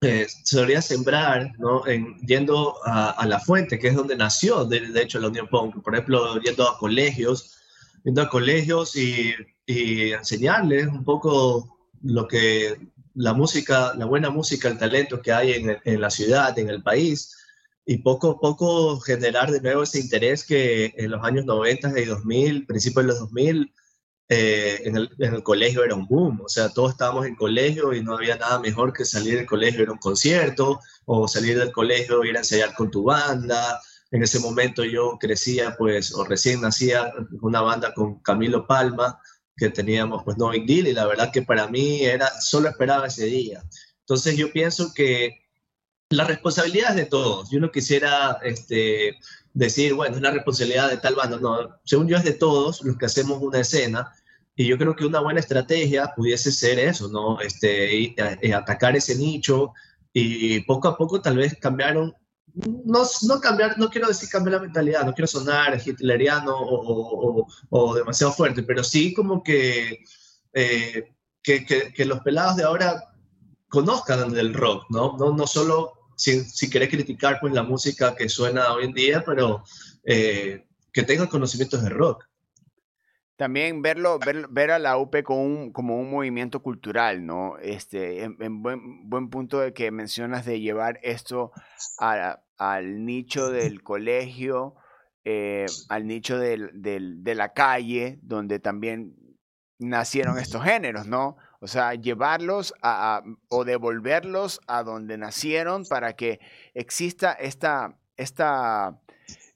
eh, 0.00 0.26
debería 0.52 0.80
sembrar 0.80 1.52
¿no? 1.58 1.86
en, 1.86 2.16
yendo 2.20 2.76
a, 2.86 3.10
a, 3.10 3.26
la 3.26 3.40
fuente, 3.40 3.78
que 3.78 3.88
es 3.88 3.96
donde 3.96 4.16
nació, 4.16 4.64
de, 4.64 4.80
de, 4.80 5.02
hecho, 5.02 5.20
la 5.20 5.28
Unión 5.28 5.48
Punk. 5.48 5.82
Por 5.82 5.94
ejemplo, 5.94 6.40
yendo 6.40 6.68
a 6.68 6.78
colegios, 6.78 7.58
yendo 8.04 8.22
a 8.22 8.30
colegios 8.30 8.96
y, 8.96 9.34
y 9.66 10.12
enseñarles 10.12 10.86
un 10.86 11.04
poco 11.04 11.90
lo 12.02 12.26
que 12.26 12.78
la 13.14 13.34
música, 13.34 13.92
la 13.96 14.06
buena 14.06 14.30
música, 14.30 14.68
el 14.68 14.78
talento 14.78 15.20
que 15.20 15.32
hay 15.32 15.52
en, 15.52 15.78
en 15.84 16.00
la 16.00 16.10
ciudad, 16.10 16.56
en 16.58 16.70
el 16.70 16.82
país, 16.82 17.36
y 17.84 17.98
poco 17.98 18.30
a 18.30 18.38
poco 18.38 19.00
generar 19.00 19.50
de 19.50 19.60
nuevo 19.60 19.82
ese 19.82 19.98
interés 19.98 20.44
que 20.44 20.94
en 20.96 21.10
los 21.10 21.24
años 21.24 21.44
90 21.44 21.98
y 21.98 22.04
2000, 22.04 22.66
principios 22.66 23.04
de 23.04 23.08
los 23.08 23.18
2000, 23.18 23.74
eh, 24.32 24.82
en, 24.84 24.96
el, 24.96 25.10
en, 25.18 25.34
el, 25.34 25.42
colegio 25.42 25.82
era 25.82 25.96
un 25.96 26.06
boom. 26.06 26.42
O 26.42 26.48
sea, 26.48 26.68
todos 26.68 26.92
estábamos 26.92 27.26
en 27.26 27.34
colegio 27.34 27.92
y 27.92 28.00
no 28.00 28.14
había 28.14 28.36
nada 28.36 28.60
mejor 28.60 28.92
que 28.92 29.04
salir 29.04 29.36
del 29.36 29.46
colegio 29.46 29.82
ir 29.82 29.88
a 29.88 29.92
un 29.92 29.98
concierto 29.98 30.78
o 31.04 31.26
salir 31.26 31.58
del 31.58 31.72
colegio 31.72 32.24
ir 32.24 32.36
a 32.36 32.40
ensayar 32.40 32.72
con 32.74 32.92
tu 32.92 33.02
banda. 33.02 33.80
En 34.12 34.22
ese 34.22 34.38
momento 34.38 34.84
yo 34.84 35.18
crecía, 35.18 35.74
pues, 35.76 36.14
o 36.14 36.24
recién 36.24 36.60
nacía 36.60 37.12
una 37.42 37.60
banda 37.60 37.92
con 37.92 38.20
Camilo 38.20 38.68
Palma, 38.68 39.20
que 39.56 39.68
teníamos, 39.68 40.22
pues, 40.24 40.38
No 40.38 40.50
Big 40.50 40.64
Deal, 40.64 40.86
y 40.86 40.92
la 40.92 41.06
verdad 41.06 41.32
que 41.32 41.42
para 41.42 41.66
mí 41.66 42.04
era, 42.04 42.30
solo 42.40 42.68
esperaba 42.68 43.08
ese 43.08 43.26
día. 43.26 43.64
Entonces 44.02 44.36
yo 44.36 44.52
pienso 44.52 44.92
que 44.94 45.40
la 46.10 46.24
responsabilidad 46.24 46.90
es 46.90 46.96
de 46.96 47.06
todos. 47.06 47.50
Yo 47.50 47.58
no 47.58 47.72
quisiera 47.72 48.38
este, 48.44 49.16
decir, 49.54 49.94
bueno, 49.94 50.16
es 50.16 50.22
la 50.22 50.30
responsabilidad 50.30 50.88
de 50.88 50.98
tal 50.98 51.16
banda. 51.16 51.38
No, 51.38 51.80
según 51.84 52.08
yo 52.08 52.16
es 52.16 52.24
de 52.24 52.32
todos 52.32 52.82
los 52.82 52.96
que 52.96 53.06
hacemos 53.06 53.42
una 53.42 53.60
escena. 53.60 54.12
Y 54.56 54.66
yo 54.66 54.76
creo 54.76 54.94
que 54.94 55.06
una 55.06 55.20
buena 55.20 55.40
estrategia 55.40 56.12
pudiese 56.14 56.52
ser 56.52 56.78
eso, 56.78 57.08
¿no? 57.08 57.40
Este, 57.40 58.04
eh, 58.04 58.54
atacar 58.54 58.96
ese 58.96 59.16
nicho 59.16 59.72
y 60.12 60.60
poco 60.60 60.88
a 60.88 60.96
poco 60.96 61.20
tal 61.20 61.36
vez 61.36 61.56
cambiaron, 61.60 62.14
no, 62.54 63.02
no 63.22 63.40
cambiar, 63.40 63.78
no 63.78 63.88
quiero 63.90 64.08
decir 64.08 64.28
cambiar 64.28 64.56
la 64.56 64.62
mentalidad, 64.62 65.04
no 65.04 65.14
quiero 65.14 65.28
sonar 65.28 65.80
hitleriano 65.84 66.54
o, 66.56 67.42
o, 67.42 67.46
o 67.70 67.94
demasiado 67.94 68.32
fuerte, 68.32 68.62
pero 68.64 68.82
sí 68.82 69.14
como 69.14 69.42
que, 69.42 70.04
eh, 70.52 71.14
que, 71.42 71.64
que, 71.64 71.92
que, 71.92 72.04
los 72.04 72.20
pelados 72.20 72.56
de 72.56 72.64
ahora 72.64 73.14
conozcan 73.68 74.32
del 74.32 74.52
rock, 74.52 74.86
¿no? 74.90 75.16
No, 75.16 75.32
no 75.32 75.46
solo 75.46 75.92
si, 76.16 76.44
si 76.44 76.68
querés 76.68 76.90
criticar 76.90 77.38
pues 77.40 77.54
la 77.54 77.62
música 77.62 78.14
que 78.14 78.28
suena 78.28 78.72
hoy 78.72 78.84
en 78.84 78.92
día, 78.92 79.22
pero 79.24 79.64
eh, 80.04 80.66
que 80.92 81.02
tengan 81.02 81.28
conocimientos 81.28 81.82
de 81.82 81.88
rock. 81.88 82.24
También 83.40 83.80
verlo, 83.80 84.18
ver, 84.18 84.48
ver 84.50 84.70
a 84.70 84.78
la 84.78 84.98
UP 84.98 85.22
como 85.22 85.42
un, 85.42 85.72
como 85.72 85.98
un 85.98 86.10
movimiento 86.10 86.60
cultural, 86.60 87.24
¿no? 87.24 87.56
Este, 87.56 88.24
en, 88.24 88.62
buen, 88.62 89.08
buen, 89.08 89.30
punto 89.30 89.60
de 89.60 89.72
que 89.72 89.90
mencionas 89.90 90.44
de 90.44 90.60
llevar 90.60 91.00
esto 91.02 91.50
a, 91.98 92.42
al 92.58 93.06
nicho 93.06 93.50
del 93.50 93.82
colegio, 93.82 94.74
eh, 95.24 95.64
al 95.88 96.06
nicho 96.06 96.36
del, 96.36 96.82
del, 96.82 97.24
de 97.24 97.34
la 97.34 97.54
calle, 97.54 98.18
donde 98.20 98.58
también 98.58 99.16
nacieron 99.78 100.36
estos 100.36 100.62
géneros, 100.62 101.06
¿no? 101.06 101.38
O 101.60 101.66
sea, 101.66 101.94
llevarlos 101.94 102.74
a, 102.82 103.22
o 103.48 103.64
devolverlos 103.64 104.60
a 104.66 104.82
donde 104.82 105.16
nacieron 105.16 105.86
para 105.86 106.12
que 106.12 106.40
exista 106.74 107.32
esta, 107.32 107.96
esta, 108.18 109.00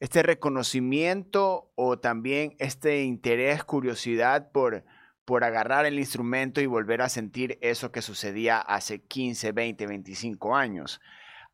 este 0.05 0.23
reconocimiento 0.23 1.73
o 1.77 1.99
también 1.99 2.57
este 2.59 3.05
interés, 3.05 3.65
curiosidad 3.65 4.53
por, 4.53 4.85
por 5.25 5.45
agarrar 5.45 5.87
el 5.87 5.99
instrumento 5.99 6.61
y 6.61 6.67
volver 6.67 7.01
a 7.01 7.09
sentir 7.09 7.59
eso 7.63 7.91
que 7.91 8.03
sucedía 8.03 8.59
hace 8.59 9.01
15, 9.01 9.53
20, 9.53 9.87
25 9.87 10.55
años. 10.55 11.01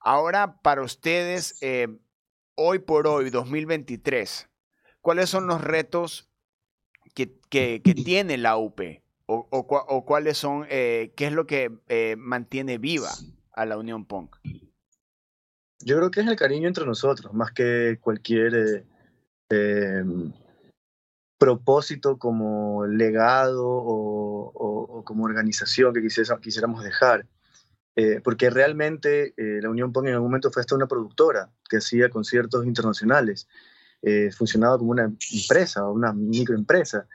Ahora, 0.00 0.60
para 0.62 0.82
ustedes, 0.82 1.62
eh, 1.62 1.96
hoy 2.56 2.80
por 2.80 3.06
hoy, 3.06 3.30
2023, 3.30 4.48
¿cuáles 5.00 5.30
son 5.30 5.46
los 5.46 5.60
retos 5.60 6.28
que, 7.14 7.38
que, 7.50 7.80
que 7.84 7.94
tiene 7.94 8.36
la 8.36 8.56
UP? 8.56 8.80
o, 9.32 10.04
cuáles 10.04 10.38
son, 10.38 10.66
eh, 10.70 11.12
qué 11.14 11.26
es 11.26 11.32
lo 11.32 11.46
que 11.46 11.70
eh, 11.86 12.16
mantiene 12.18 12.78
viva 12.78 13.10
a 13.52 13.64
la 13.64 13.78
Unión 13.78 14.04
Punk? 14.04 14.34
Yo 15.82 15.96
creo 15.96 16.10
que 16.10 16.20
es 16.20 16.26
el 16.26 16.36
cariño 16.36 16.68
entre 16.68 16.84
nosotros, 16.84 17.32
más 17.32 17.52
que 17.52 17.98
cualquier 18.00 18.84
eh, 19.50 20.04
propósito 21.38 22.18
como 22.18 22.86
legado 22.86 23.66
o, 23.66 25.02
como 25.04 25.24
organización 25.24 25.94
que 25.94 26.02
quisiéramos 26.02 26.84
dejar. 26.84 27.26
porque 28.22 28.50
realmente 28.50 29.34
la 29.36 29.70
Unión 29.70 29.92
Punk 29.92 30.06
en 30.06 30.14
algún 30.14 30.28
momento 30.28 30.50
fue 30.50 30.60
hasta 30.60 30.74
una 30.74 30.86
productora 30.86 31.50
que 31.68 31.78
hacía 31.78 32.10
conciertos 32.10 32.66
internacionales. 32.66 33.48
funcionaba 34.36 34.78
como 34.78 34.90
una 34.90 35.04
empresa, 35.32 35.88
una 35.88 36.12
microempresa. 36.12 37.08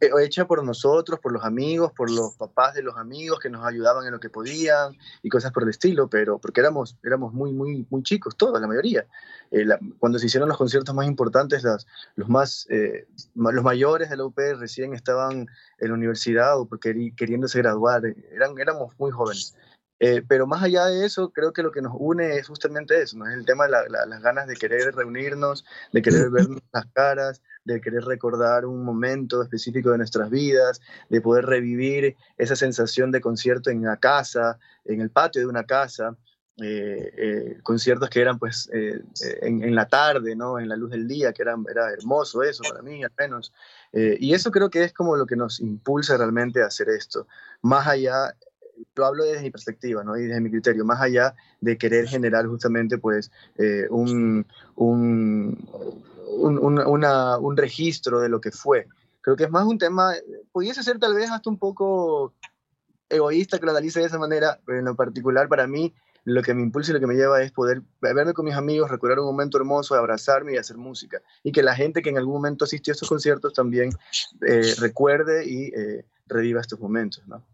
Eh, 0.00 0.10
hecha 0.22 0.46
por 0.46 0.64
nosotros, 0.64 1.20
por 1.20 1.32
los 1.32 1.44
amigos, 1.44 1.92
por 1.92 2.10
los 2.10 2.34
papás 2.36 2.74
de 2.74 2.82
los 2.82 2.96
amigos 2.96 3.40
que 3.40 3.50
nos 3.50 3.66
ayudaban 3.66 4.06
en 4.06 4.12
lo 4.12 4.20
que 4.20 4.30
podían 4.30 4.96
y 5.22 5.28
cosas 5.28 5.52
por 5.52 5.64
el 5.64 5.68
estilo, 5.68 6.08
pero 6.08 6.38
porque 6.38 6.60
éramos, 6.60 6.96
éramos 7.04 7.34
muy, 7.34 7.52
muy, 7.52 7.86
muy 7.90 8.02
chicos, 8.02 8.36
todos, 8.36 8.58
la 8.58 8.66
mayoría. 8.66 9.06
Eh, 9.50 9.66
cuando 9.98 10.18
se 10.18 10.26
hicieron 10.26 10.48
los 10.48 10.56
conciertos 10.56 10.94
más 10.94 11.06
importantes, 11.06 11.62
las, 11.62 11.86
los, 12.14 12.28
más, 12.28 12.66
eh, 12.70 13.06
los 13.34 13.64
mayores 13.64 14.08
de 14.08 14.16
la 14.16 14.24
UP 14.24 14.38
recién 14.58 14.94
estaban 14.94 15.46
en 15.78 15.88
la 15.88 15.94
universidad 15.94 16.58
o 16.58 16.66
porque 16.66 17.12
queriéndose 17.14 17.58
graduar, 17.58 18.02
eran, 18.32 18.58
éramos 18.58 18.94
muy 18.98 19.10
jóvenes. 19.10 19.54
pero 20.26 20.46
más 20.46 20.62
allá 20.62 20.86
de 20.86 21.04
eso, 21.04 21.32
creo 21.32 21.52
que 21.52 21.62
lo 21.62 21.70
que 21.70 21.82
nos 21.82 21.92
une 21.98 22.36
es 22.36 22.48
justamente 22.48 23.02
eso, 23.02 23.18
¿no? 23.18 23.26
es 23.26 23.34
el 23.34 23.44
tema 23.44 23.64
de 23.64 23.72
las 23.90 24.22
ganas 24.22 24.46
de 24.46 24.56
querer 24.56 24.94
reunirnos, 24.94 25.66
de 25.92 26.00
querer 26.00 26.30
ver 26.30 26.46
las 26.72 26.86
caras, 26.94 27.42
de 27.66 27.80
querer 27.80 28.04
recordar 28.04 28.64
un 28.64 28.84
momento 28.84 29.42
específico 29.42 29.90
de 29.90 29.98
nuestras 29.98 30.30
vidas, 30.30 30.80
de 31.10 31.20
poder 31.20 31.44
revivir 31.46 32.16
esa 32.38 32.56
sensación 32.56 33.10
de 33.10 33.20
concierto 33.20 33.70
en 33.70 33.82
la 33.82 33.98
casa, 33.98 34.58
en 34.84 35.00
el 35.00 35.10
patio 35.10 35.40
de 35.40 35.48
una 35.48 35.64
casa, 35.64 36.16
eh, 36.62 37.12
eh, 37.18 37.58
conciertos 37.62 38.08
que 38.08 38.18
eran 38.18 38.38
pues 38.38 38.70
eh, 38.72 39.02
en, 39.42 39.74
la 39.74 39.88
tarde, 39.88 40.34
¿no? 40.34 40.58
en 40.58 40.70
la 40.70 40.76
luz 40.76 40.90
del 40.90 41.06
día, 41.06 41.34
que 41.34 41.42
era, 41.42 41.54
era 41.70 41.90
hermoso 41.92 42.42
eso 42.42 42.62
para 42.66 42.80
mí 42.80 43.04
al 43.04 43.12
menos. 43.18 43.52
y 43.92 44.32
eso 44.32 44.50
creo 44.50 44.70
que 44.70 44.84
es 44.84 44.92
como 44.94 45.16
lo 45.16 45.26
que 45.26 45.36
nos 45.36 45.60
impulsa 45.60 46.16
realmente 46.16 46.62
a 46.62 46.66
hacer 46.66 46.88
esto. 46.88 47.26
Más 47.60 47.86
allá, 47.86 48.34
lo 48.94 49.06
hablo 49.06 49.24
desde 49.24 49.42
mi 49.42 49.50
perspectiva 49.50 50.04
¿no? 50.04 50.16
y 50.16 50.26
desde 50.26 50.40
mi 50.40 50.50
criterio, 50.50 50.84
más 50.84 51.00
allá 51.00 51.34
de 51.60 51.78
querer 51.78 52.06
generar 52.06 52.46
justamente 52.46 52.98
pues 52.98 53.30
eh, 53.58 53.86
un, 53.90 54.46
un, 54.74 55.68
un, 56.38 57.04
un 57.04 57.56
registro 57.56 58.20
de 58.20 58.28
lo 58.28 58.40
que 58.40 58.50
fue. 58.50 58.86
Creo 59.20 59.36
que 59.36 59.44
es 59.44 59.50
más 59.50 59.66
un 59.66 59.78
tema, 59.78 60.12
pudiese 60.52 60.82
ser 60.82 60.98
tal 60.98 61.14
vez 61.14 61.30
hasta 61.30 61.50
un 61.50 61.58
poco 61.58 62.34
egoísta 63.08 63.58
que 63.58 63.66
lo 63.66 63.72
analice 63.72 64.00
de 64.00 64.06
esa 64.06 64.18
manera, 64.18 64.60
pero 64.64 64.78
en 64.78 64.84
lo 64.84 64.96
particular 64.96 65.48
para 65.48 65.66
mí 65.66 65.94
lo 66.26 66.42
que 66.42 66.54
me 66.54 66.62
impulsa 66.62 66.90
y 66.90 66.94
lo 66.94 67.00
que 67.00 67.06
me 67.06 67.14
lleva 67.14 67.40
es 67.40 67.52
poder 67.52 67.82
verme 68.00 68.34
con 68.34 68.44
mis 68.44 68.56
amigos, 68.56 68.90
recordar 68.90 69.20
un 69.20 69.26
momento 69.26 69.58
hermoso, 69.58 69.94
abrazarme 69.94 70.54
y 70.54 70.56
hacer 70.56 70.76
música. 70.76 71.22
Y 71.44 71.52
que 71.52 71.62
la 71.62 71.76
gente 71.76 72.02
que 72.02 72.10
en 72.10 72.18
algún 72.18 72.34
momento 72.34 72.64
asistió 72.64 72.90
a 72.90 72.94
estos 72.94 73.08
conciertos 73.08 73.52
también 73.52 73.90
eh, 74.44 74.74
recuerde 74.80 75.46
y 75.48 75.66
eh, 75.66 76.04
reviva 76.26 76.60
estos 76.60 76.80
momentos, 76.80 77.22
¿no? 77.28 77.44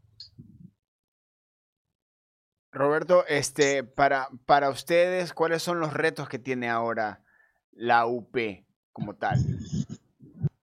Roberto, 2.73 3.25
este, 3.29 3.85
para, 3.85 4.29
para 4.47 4.71
ustedes, 4.71 5.35
¿cuáles 5.35 5.63
son 5.63 5.79
los 5.79 5.93
retos 5.93 6.29
que 6.29 6.39
tiene 6.39 6.71
ahora 6.71 7.23
la 7.73 8.07
UP 8.07 8.35
como 8.93 9.15
tal? 9.15 9.39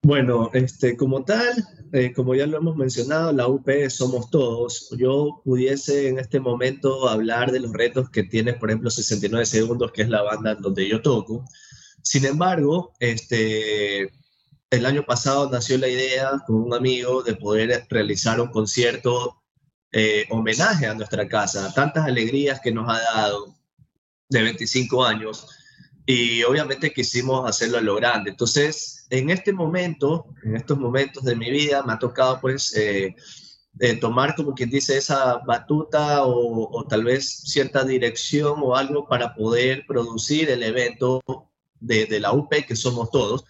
Bueno, 0.01 0.49
este, 0.53 0.97
como 0.97 1.23
tal, 1.23 1.63
eh, 1.93 2.11
como 2.13 2.33
ya 2.33 2.47
lo 2.47 2.57
hemos 2.57 2.75
mencionado, 2.75 3.31
la 3.31 3.47
UP 3.47 3.69
somos 3.89 4.31
todos. 4.31 4.89
Yo 4.97 5.41
pudiese 5.45 6.07
en 6.07 6.17
este 6.17 6.39
momento 6.39 7.07
hablar 7.07 7.51
de 7.51 7.59
los 7.59 7.73
retos 7.73 8.09
que 8.09 8.23
tiene, 8.23 8.53
por 8.53 8.69
ejemplo, 8.69 8.89
69 8.89 9.45
Segundos, 9.45 9.91
que 9.91 10.01
es 10.01 10.09
la 10.09 10.23
banda 10.23 10.55
donde 10.55 10.89
yo 10.89 11.03
toco. 11.03 11.45
Sin 12.01 12.25
embargo, 12.25 12.93
este, 12.99 14.09
el 14.71 14.85
año 14.87 15.05
pasado 15.05 15.47
nació 15.51 15.77
la 15.77 15.89
idea 15.89 16.31
con 16.47 16.55
un 16.55 16.73
amigo 16.73 17.21
de 17.21 17.35
poder 17.35 17.85
realizar 17.89 18.41
un 18.41 18.49
concierto 18.49 19.38
eh, 19.91 20.25
homenaje 20.29 20.87
a 20.87 20.93
nuestra 20.93 21.27
casa, 21.27 21.73
tantas 21.73 22.05
alegrías 22.05 22.59
que 22.59 22.71
nos 22.71 22.89
ha 22.89 22.99
dado 23.13 23.55
de 24.29 24.43
25 24.43 25.03
años 25.03 25.47
y 26.05 26.43
obviamente 26.43 26.91
quisimos 26.91 27.47
hacerlo 27.47 27.77
a 27.77 27.81
lo 27.81 27.95
grande. 27.95 28.31
Entonces, 28.31 29.05
en 29.09 29.29
este 29.29 29.53
momento, 29.53 30.25
en 30.43 30.55
estos 30.55 30.77
momentos 30.77 31.23
de 31.23 31.35
mi 31.35 31.51
vida, 31.51 31.83
me 31.83 31.93
ha 31.93 31.99
tocado 31.99 32.39
pues 32.41 32.75
eh, 32.75 33.15
eh, 33.79 33.95
tomar 33.95 34.35
como 34.35 34.53
quien 34.55 34.69
dice 34.69 34.97
esa 34.97 35.37
batuta 35.37 36.23
o, 36.25 36.85
tal 36.89 37.03
vez 37.03 37.43
cierta 37.45 37.83
dirección 37.83 38.59
o 38.61 38.75
algo 38.75 39.07
para 39.07 39.35
poder 39.35 39.85
producir 39.87 40.49
el 40.49 40.63
evento 40.63 41.21
de, 41.79 42.19
la 42.19 42.33
UP, 42.33 42.49
que 42.67 42.75
somos 42.75 43.11
todos. 43.11 43.45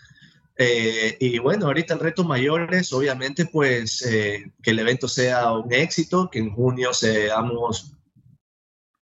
Eh, 0.62 1.16
y 1.22 1.39
bueno, 1.39 1.68
ahorita 1.68 1.94
el 1.94 2.01
reto 2.01 2.25
mayor 2.25 2.74
es 2.75 2.92
obviamente 2.92 3.46
pues 3.46 4.01
que 4.01 4.72
el 4.72 4.80
evento 4.80 5.08
sea 5.08 5.54
un 5.54 5.72
éxito, 5.74 6.30
que 6.30 6.39
en 6.39 6.51
junio 6.51 6.94
seamos 6.94 7.94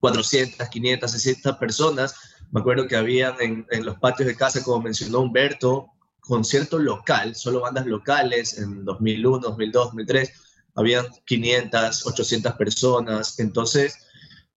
400, 0.01 0.69
500, 0.69 1.11
600 1.11 1.57
personas 1.57 2.15
me 2.55 2.61
acuerdo 2.61 2.87
que 2.87 2.95
habían 2.95 3.35
en, 3.41 3.67
en, 3.73 3.85
los 3.85 3.99
patios 3.99 4.29
de 4.29 4.37
casa, 4.37 4.63
como 4.63 4.81
mencionó 4.81 5.19
Humberto, 5.19 5.89
concierto 6.21 6.79
local, 6.79 7.35
solo 7.35 7.61
bandas 7.61 7.85
locales 7.85 8.57
en 8.59 8.85
2001, 8.85 9.41
2002, 9.41 9.85
2003, 9.87 10.33
habían 10.77 11.07
500, 11.25 12.07
800 12.07 12.53
personas. 12.53 13.41
Entonces, 13.41 14.07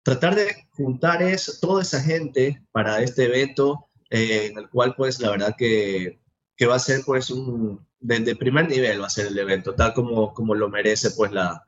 tratar 0.03 0.35
de 0.35 0.67
juntar 0.71 1.23
eso, 1.23 1.53
toda 1.61 1.83
esa 1.83 2.01
gente 2.01 2.61
para 2.73 3.01
este 3.01 3.25
evento, 3.25 3.87
eh, 4.09 4.47
en 4.51 4.57
el 4.57 4.69
cual, 4.69 4.93
pues, 4.97 5.21
la 5.21 5.31
verdad 5.31 5.55
que, 5.57 6.19
que 6.57 6.65
va 6.65 6.75
a 6.75 6.79
ser, 6.79 7.01
pues, 7.05 7.29
un, 7.29 7.85
de, 7.99 8.35
primer 8.35 8.69
nivel 8.69 9.01
va 9.01 9.07
a 9.07 9.09
ser 9.09 9.27
el 9.27 9.37
evento, 9.37 9.75
tal 9.75 9.93
como, 9.93 10.33
como 10.33 10.55
lo 10.55 10.69
merece, 10.69 11.11
pues, 11.11 11.31
la, 11.31 11.63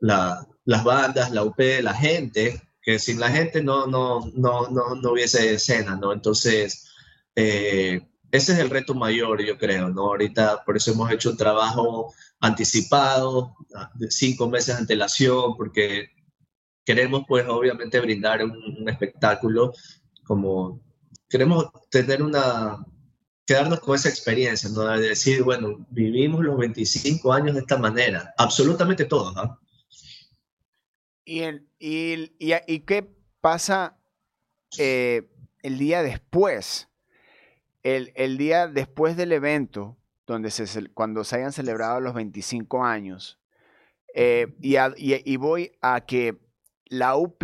la, 0.00 0.46
las 0.64 0.84
bandas, 0.84 1.30
la 1.30 1.44
UP, 1.44 1.58
la 1.82 1.94
gente, 1.94 2.60
que 2.82 2.98
sin 2.98 3.20
la 3.20 3.30
gente 3.30 3.62
no, 3.62 3.86
no, 3.86 4.30
no, 4.34 4.68
no, 4.68 4.94
no 4.94 5.12
hubiese 5.12 5.54
escena, 5.54 5.96
¿no? 5.96 6.12
Entonces, 6.12 6.88
eh, 7.34 8.00
ese 8.30 8.52
es 8.52 8.58
el 8.58 8.70
reto 8.70 8.94
mayor, 8.94 9.42
yo 9.42 9.58
creo, 9.58 9.88
¿no? 9.88 10.02
Ahorita 10.08 10.64
por 10.64 10.76
eso 10.76 10.92
hemos 10.92 11.10
hecho 11.10 11.30
un 11.30 11.36
trabajo 11.36 12.14
anticipado, 12.40 13.54
de 13.94 14.10
cinco 14.10 14.48
meses 14.48 14.74
de 14.74 14.80
antelación, 14.80 15.56
porque 15.56 16.10
queremos, 16.84 17.24
pues, 17.26 17.46
obviamente 17.48 18.00
brindar 18.00 18.44
un, 18.44 18.88
espectáculo 18.88 19.72
como 20.24 20.80
queremos 21.28 21.66
tener 21.90 22.22
una, 22.22 22.78
quedarnos 23.48 23.80
con 23.80 23.94
esa 23.94 24.10
experiencia, 24.10 24.68
¿no? 24.68 24.82
De 24.82 25.08
decir, 25.08 25.42
bueno, 25.42 25.78
vivimos 25.88 26.44
los 26.44 26.58
25 26.58 27.32
años 27.32 27.54
de 27.54 27.62
esta 27.62 27.78
manera, 27.78 28.34
absolutamente 28.36 29.06
todos, 29.06 29.34
¿no? 29.34 29.58
¿Y, 31.24 31.42
y, 31.78 32.30
y, 32.38 32.80
qué 32.80 33.08
pasa 33.40 33.96
eh, 34.76 35.30
el 35.62 35.78
día 35.78 36.02
después? 36.02 36.90
El, 37.82 38.12
el, 38.16 38.36
día 38.36 38.66
después 38.66 39.16
del 39.16 39.32
evento, 39.32 39.96
donde 40.26 40.50
se, 40.50 40.90
cuando 40.90 41.24
se 41.24 41.36
hayan 41.36 41.52
celebrado 41.52 42.00
los 42.00 42.12
25 42.12 42.84
años, 42.84 43.40
eh, 44.14 44.54
y, 44.60 44.76
y, 44.98 45.36
voy 45.36 45.72
a 45.80 46.02
que 46.02 46.38
la 46.84 47.16
UP 47.16 47.42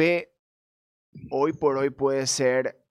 hoy 1.31 1.53
por 1.55 1.79
hoy 1.79 1.89
puede 1.89 2.27
ser 2.27 2.85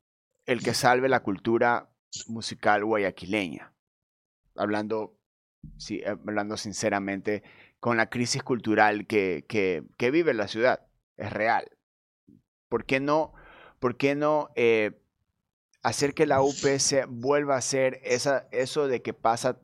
el 0.47 0.63
que 0.63 0.73
salve 0.73 1.10
la 1.10 1.21
cultura 1.21 1.92
musical 2.28 2.84
guayaquileña. 2.86 3.73
Hablando, 4.56 5.17
sí, 5.78 6.04
hablando 6.06 6.58
sinceramente, 6.58 7.43
con 7.80 7.97
la 7.97 8.10
crisis 8.10 8.43
cultural 8.43 9.08
que, 9.08 9.45
que, 9.47 10.12
vive 10.12 10.34
la 10.34 10.47
ciudad. 10.47 10.88
Es 11.17 11.32
real. 11.32 11.69
¿Por 12.69 12.86
qué 12.86 12.99
no, 12.99 13.34
por 13.80 13.97
qué 13.97 14.15
no 14.15 14.49
eh, 14.56 14.91
hacer 15.82 16.13
que 16.13 16.26
la 16.26 16.41
UPS 16.41 17.08
vuelva 17.10 17.58
a 17.58 17.62
ser 17.62 17.99
esa, 18.04 18.47
eso 18.52 18.88
de 18.88 19.02
que 19.02 19.13
pasa 19.13 19.60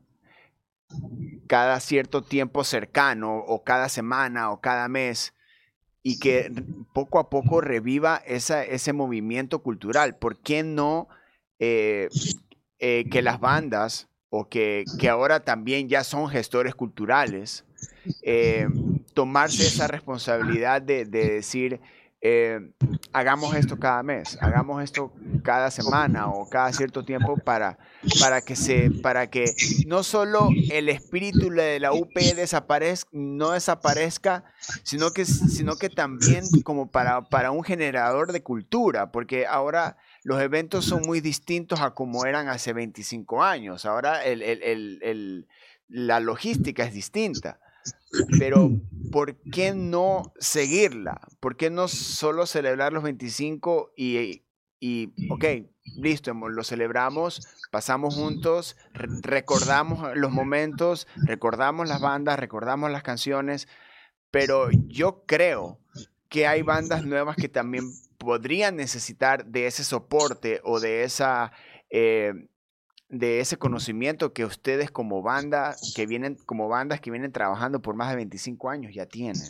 cada 1.46 1.80
cierto 1.80 2.22
tiempo 2.22 2.62
cercano 2.64 3.38
o 3.38 3.64
cada 3.64 3.88
semana 3.88 4.50
o 4.50 4.60
cada 4.60 4.88
mes 4.88 5.34
y 6.02 6.18
que 6.18 6.52
poco 6.92 7.18
a 7.18 7.30
poco 7.30 7.60
reviva 7.60 8.16
esa, 8.26 8.64
ese 8.64 8.92
movimiento 8.92 9.62
cultural? 9.62 10.16
¿Por 10.16 10.38
qué 10.38 10.62
no 10.62 11.08
eh, 11.60 12.08
eh, 12.80 13.04
que 13.10 13.22
las 13.22 13.38
bandas 13.38 14.08
o 14.28 14.48
que, 14.48 14.84
que 14.98 15.08
ahora 15.08 15.40
también 15.40 15.88
ya 15.88 16.02
son 16.02 16.28
gestores 16.28 16.74
culturales 16.74 17.64
eh, 18.22 18.66
tomarse 19.14 19.66
esa 19.66 19.86
responsabilidad 19.86 20.80
de, 20.80 21.04
decir, 21.04 21.80
eh, 22.22 22.72
hagamos 23.12 23.54
esto 23.54 23.78
cada 23.78 24.02
mes, 24.02 24.38
hagamos 24.40 24.82
esto 24.82 25.12
cada 25.42 25.70
semana 25.70 26.28
o 26.28 26.48
cada 26.48 26.72
cierto 26.72 27.04
tiempo 27.04 27.36
para, 27.36 27.78
para, 28.20 28.40
que, 28.40 28.56
se, 28.56 28.90
para 28.90 29.28
que 29.28 29.52
no 29.86 30.02
solo 30.02 30.48
el 30.70 30.88
espíritu 30.88 31.50
de 31.50 31.80
la 31.80 31.92
UP 31.92 32.14
desaparezca, 32.14 33.10
no 33.12 33.50
desaparezca, 33.50 34.44
sino 34.82 35.10
que, 35.10 35.24
sino 35.24 35.76
que 35.76 35.90
también 35.90 36.44
como 36.62 36.90
para, 36.90 37.22
para 37.28 37.50
un 37.50 37.64
generador 37.64 38.32
de 38.32 38.42
cultura, 38.42 39.12
porque 39.12 39.46
ahora 39.46 39.96
los 40.22 40.40
eventos 40.40 40.84
son 40.84 41.02
muy 41.06 41.20
distintos 41.20 41.80
a 41.80 41.94
como 41.94 42.26
eran 42.26 42.48
hace 42.48 42.72
25 42.72 43.42
años, 43.42 43.84
ahora 43.84 44.20
la 45.88 46.20
logística 46.20 46.84
es 46.84 46.92
distinta. 46.92 47.60
Pero, 48.38 48.70
¿por 49.12 49.36
qué 49.36 49.72
no 49.72 50.32
seguirla? 50.38 51.20
¿Por 51.38 51.56
qué 51.56 51.70
no 51.70 51.88
solo 51.88 52.44
celebrar 52.44 52.92
los 52.92 53.02
25 53.02 53.92
y, 53.96 54.42
y 54.80 55.12
ok, 55.30 55.44
listo, 55.96 56.34
lo 56.34 56.64
celebramos, 56.64 57.46
pasamos 57.70 58.16
juntos, 58.16 58.76
recordamos 58.94 60.16
los 60.16 60.32
momentos, 60.32 61.06
recordamos 61.16 61.88
las 61.88 62.00
bandas, 62.00 62.38
recordamos 62.38 62.90
las 62.90 63.02
canciones, 63.02 63.68
pero 64.30 64.70
yo 64.88 65.24
creo 65.26 65.78
que 66.28 66.46
hay 66.46 66.62
bandas 66.62 67.04
nuevas 67.04 67.36
que 67.36 67.48
también 67.48 67.84
podrían 68.20 68.76
necesitar 68.76 69.46
de 69.46 69.66
ese 69.66 69.82
soporte 69.82 70.60
o 70.62 70.78
de 70.78 71.02
esa 71.04 71.52
eh, 71.88 72.32
de 73.08 73.40
ese 73.40 73.56
conocimiento 73.56 74.32
que 74.32 74.44
ustedes 74.44 74.90
como 74.92 75.20
banda, 75.22 75.74
que 75.96 76.06
vienen, 76.06 76.36
como 76.46 76.68
bandas 76.68 77.00
que 77.00 77.10
vienen 77.10 77.32
trabajando 77.32 77.82
por 77.82 77.96
más 77.96 78.10
de 78.10 78.16
25 78.16 78.70
años 78.70 78.94
ya 78.94 79.06
tienen. 79.06 79.42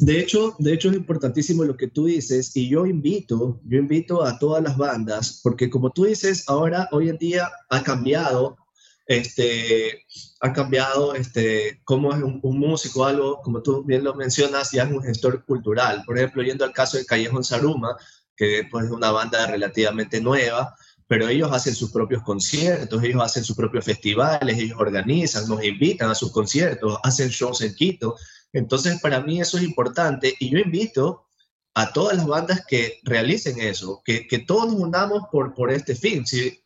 De 0.00 0.18
hecho, 0.18 0.56
de 0.58 0.72
hecho 0.72 0.88
es 0.90 0.96
importantísimo 0.96 1.62
lo 1.62 1.76
que 1.76 1.88
tú 1.88 2.06
dices 2.06 2.56
y 2.56 2.68
yo 2.68 2.86
invito, 2.86 3.60
yo 3.64 3.78
invito 3.78 4.24
a 4.24 4.38
todas 4.38 4.62
las 4.64 4.76
bandas, 4.76 5.40
porque 5.42 5.68
como 5.70 5.90
tú 5.90 6.04
dices, 6.04 6.48
ahora, 6.48 6.88
hoy 6.90 7.10
en 7.10 7.18
día 7.18 7.50
ha 7.68 7.82
cambiado, 7.82 8.56
este, 9.06 10.04
ha 10.40 10.52
cambiado 10.52 11.14
este, 11.14 11.80
cómo 11.84 12.12
es 12.12 12.22
un, 12.22 12.40
músico, 12.42 13.04
algo, 13.04 13.40
como 13.40 13.62
tú 13.62 13.84
bien 13.84 14.04
lo 14.04 14.14
mencionas, 14.14 14.72
ya 14.72 14.82
es 14.82 14.90
un 14.90 15.02
gestor 15.02 15.44
cultural. 15.44 16.02
Por 16.04 16.18
ejemplo, 16.18 16.42
yendo 16.42 16.64
al 16.64 16.72
caso 16.72 16.96
de 16.96 17.06
Callejón 17.06 17.44
Saruma, 17.44 17.96
que 18.36 18.66
pues, 18.70 18.86
es 18.86 18.90
una 18.90 19.12
banda 19.12 19.46
relativamente 19.46 20.20
nueva, 20.20 20.74
pero 21.06 21.28
ellos 21.28 21.52
hacen 21.52 21.74
sus 21.74 21.92
propios 21.92 22.22
conciertos, 22.24 23.02
ellos 23.02 23.22
hacen 23.22 23.44
sus 23.44 23.56
propios 23.56 23.84
festivales, 23.84 24.58
ellos 24.58 24.78
organizan, 24.78 25.48
nos 25.48 25.62
invitan 25.62 26.10
a 26.10 26.14
sus 26.14 26.32
conciertos, 26.32 26.98
hacen 27.04 27.28
shows 27.28 27.60
en 27.60 27.74
Quito. 27.74 28.16
Entonces, 28.52 29.00
para 29.00 29.20
mí 29.20 29.40
eso 29.40 29.56
es 29.56 29.62
importante 29.62 30.34
y 30.40 30.50
yo 30.50 30.58
invito 30.58 31.26
a 31.74 31.92
todas 31.92 32.16
las 32.16 32.26
bandas 32.26 32.64
que 32.66 32.98
realicen 33.04 33.60
eso, 33.60 34.02
que, 34.04 34.26
que 34.26 34.40
todos 34.40 34.72
nos 34.72 34.80
unamos 34.80 35.24
por, 35.30 35.54
por 35.54 35.70
este 35.70 35.94
fin. 35.94 36.26
Si, 36.26 36.58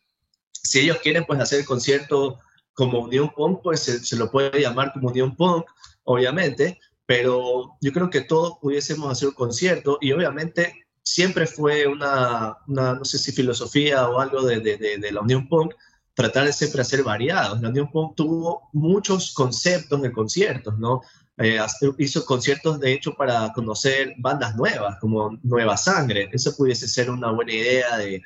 si 0.63 0.79
ellos 0.79 0.97
quieren 1.01 1.25
pues 1.25 1.39
hacer 1.39 1.59
el 1.59 1.65
concierto 1.65 2.39
como 2.73 2.99
Unión 2.99 3.31
Punk, 3.35 3.59
pues 3.63 3.81
se, 3.81 4.15
lo 4.15 4.31
puede 4.31 4.61
llamar 4.61 4.93
como 4.93 5.09
Unión 5.09 5.35
Punk, 5.35 5.65
obviamente, 6.03 6.79
pero 7.05 7.77
yo 7.81 7.91
creo 7.91 8.09
que 8.09 8.21
todos 8.21 8.57
pudiésemos 8.61 9.11
hacer 9.11 9.29
un 9.29 9.33
concierto 9.33 9.97
y 10.01 10.11
obviamente 10.11 10.85
siempre 11.03 11.45
fue 11.47 11.87
una, 11.87 12.57
una 12.67 12.93
no 12.93 13.05
sé 13.05 13.17
si 13.17 13.31
filosofía 13.31 14.07
o 14.07 14.19
algo 14.19 14.43
de, 14.43 14.59
de, 14.59 14.77
de, 14.77 15.11
la 15.11 15.21
Unión 15.21 15.47
Punk, 15.47 15.73
tratar 16.13 16.45
de 16.45 16.53
siempre 16.53 16.81
hacer 16.81 17.03
variados. 17.03 17.59
La 17.61 17.69
Unión 17.69 17.91
Punk 17.91 18.15
tuvo 18.15 18.69
muchos 18.73 19.33
conceptos 19.33 20.01
de 20.01 20.11
conciertos, 20.11 20.77
¿no? 20.79 21.01
Eh, 21.37 21.59
hizo 21.97 22.25
conciertos 22.25 22.79
de 22.79 22.93
hecho 22.93 23.13
para 23.15 23.51
conocer 23.53 24.13
bandas 24.19 24.55
nuevas, 24.55 24.97
como 24.99 25.37
Nueva 25.43 25.75
Sangre. 25.75 26.29
Eso 26.31 26.55
pudiese 26.55 26.87
ser 26.87 27.09
una 27.09 27.31
buena 27.31 27.53
idea 27.53 27.97
de, 27.97 28.21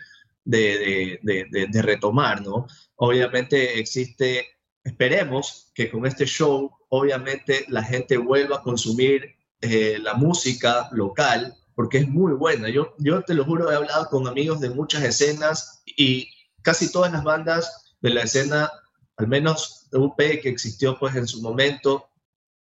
de, 0.45 1.19
de, 1.23 1.67
de, 1.67 1.81
retomar, 1.81 2.41
¿no? 2.41 2.67
Obviamente 2.95 3.79
existe, 3.79 4.45
esperemos 4.83 5.71
que 5.73 5.89
con 5.89 6.05
este 6.05 6.25
show, 6.25 6.71
obviamente 6.89 7.65
la 7.67 7.83
gente 7.83 8.17
vuelva 8.17 8.57
a 8.57 8.61
consumir 8.61 9.35
eh, 9.61 9.97
la 9.99 10.13
música 10.13 10.87
local, 10.91 11.55
porque 11.73 11.97
es 11.97 12.07
muy 12.07 12.33
buena. 12.33 12.69
Yo, 12.69 12.93
yo 12.99 13.23
te 13.23 13.33
lo 13.33 13.43
juro, 13.43 13.71
he 13.71 13.75
hablado 13.75 14.07
con 14.07 14.27
amigos 14.27 14.59
de 14.59 14.69
muchas 14.69 15.03
escenas 15.03 15.83
y 15.85 16.29
casi 16.61 16.91
todas 16.91 17.11
las 17.11 17.23
bandas 17.23 17.95
de 18.01 18.11
la 18.11 18.21
escena, 18.21 18.71
al 19.17 19.27
menos 19.27 19.87
de 19.91 19.97
UP 19.97 20.17
que 20.17 20.49
existió 20.49 20.97
pues 20.99 21.15
en 21.15 21.27
su 21.27 21.41
momento, 21.41 22.07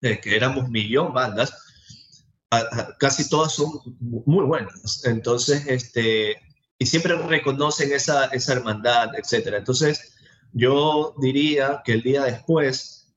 eh, 0.02 0.20
que 0.20 0.36
éramos 0.36 0.70
millón 0.70 1.14
bandas, 1.14 1.54
casi 2.98 3.30
todas 3.30 3.54
son 3.54 3.72
muy 4.00 4.46
buenas. 4.46 5.06
Entonces, 5.06 5.68
este, 5.68 6.38
y 6.80 6.86
siempre 6.86 7.16
reconocen 7.16 7.92
esa, 7.92 8.26
esa 8.26 8.54
hermandad, 8.54 9.10
etc. 9.16 9.56
Entonces, 9.56 10.14
yo 10.54 11.16
diría 11.20 11.82
que 11.84 11.94
el 11.94 12.02
día 12.02 12.24
después, 12.24 13.14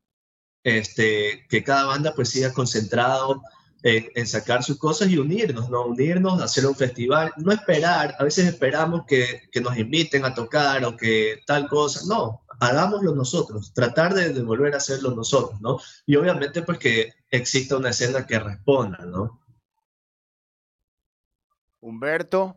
este, 0.64 1.46
que 1.48 1.62
cada 1.62 1.84
banda 1.84 2.12
pues 2.14 2.30
siga 2.30 2.52
concentrado 2.52 3.42
en, 3.82 4.26
sacar 4.26 4.62
sus 4.62 4.78
cosas 4.78 5.08
y 5.08 5.18
unirnos, 5.18 5.70
¿no? 5.70 5.86
Unirnos, 5.86 6.42
hacer 6.42 6.66
un 6.66 6.74
festival, 6.74 7.32
no 7.38 7.52
esperar, 7.52 8.14
a 8.18 8.24
veces 8.24 8.46
esperamos 8.46 9.04
que, 9.06 9.48
que 9.50 9.60
nos 9.60 9.76
inviten 9.78 10.24
a 10.24 10.34
tocar 10.34 10.84
o 10.84 10.96
que 10.96 11.40
tal 11.46 11.66
cosa, 11.68 12.00
no, 12.06 12.42
hagámoslo 12.60 13.14
nosotros, 13.14 13.72
tratar 13.72 14.14
de, 14.14 14.42
volver 14.42 14.74
a 14.74 14.78
hacerlo 14.78 15.12
nosotros, 15.12 15.60
¿no? 15.60 15.78
Y 16.06 16.16
obviamente 16.16 16.62
pues 16.62 16.78
que 16.78 17.14
exista 17.30 17.76
una 17.76 17.90
escena 17.90 18.26
que 18.26 18.38
responda, 18.38 19.04
¿no? 19.06 19.40
Humberto, 21.80 22.56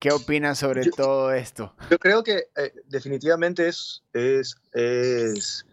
¿Qué 0.00 0.10
opinas 0.10 0.58
sobre 0.58 0.90
todo 0.90 1.30
esto? 1.30 1.74
Yo 1.90 1.98
creo 1.98 2.24
que 2.24 2.44
eh, 2.56 2.72
definitivamente 2.86 3.68
es, 3.68 4.02
es, 4.14 4.56
es 4.72 5.66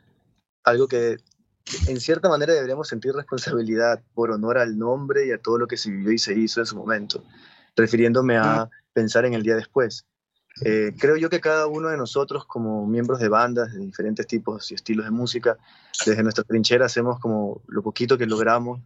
algo 0.66 0.90
que 0.90 1.16
en 1.88 2.00
cierta 2.02 2.28
manera 2.28 2.54
deberíamos 2.54 2.90
sentir 2.90 3.14
responsabilidad 3.14 4.04
por 4.14 4.32
honor 4.32 4.58
al 4.58 4.78
nombre 4.78 5.26
y 5.26 5.32
a 5.32 5.42
todo 5.42 5.58
lo 5.58 5.66
que 5.66 5.78
se 5.78 5.90
vivió 5.90 6.12
y 6.12 6.18
se 6.18 6.34
hizo 6.34 6.60
en 6.60 6.66
su 6.66 6.76
momento, 6.76 7.24
refiriéndome 7.78 8.36
a 8.36 8.70
pensar 8.92 9.26
en 9.26 9.34
el 9.34 9.44
día 9.44 9.56
después. 9.56 10.06
Eh, 10.66 10.94
creo 11.00 11.16
yo 11.16 11.30
que 11.30 11.40
cada 11.40 11.68
uno 11.68 11.88
de 11.88 11.96
nosotros 11.96 12.46
como 12.46 12.86
miembros 12.86 13.20
de 13.20 13.30
bandas 13.30 13.72
de 13.74 13.80
diferentes 13.80 14.28
tipos 14.28 14.72
y 14.72 14.74
estilos 14.74 15.06
de 15.06 15.12
música, 15.12 15.58
desde 16.06 16.24
nuestra 16.24 16.44
trinchera 16.44 16.88
hacemos 16.88 17.20
como 17.22 17.62
lo 17.68 17.82
poquito 17.82 18.18
que 18.18 18.26
logramos, 18.26 18.82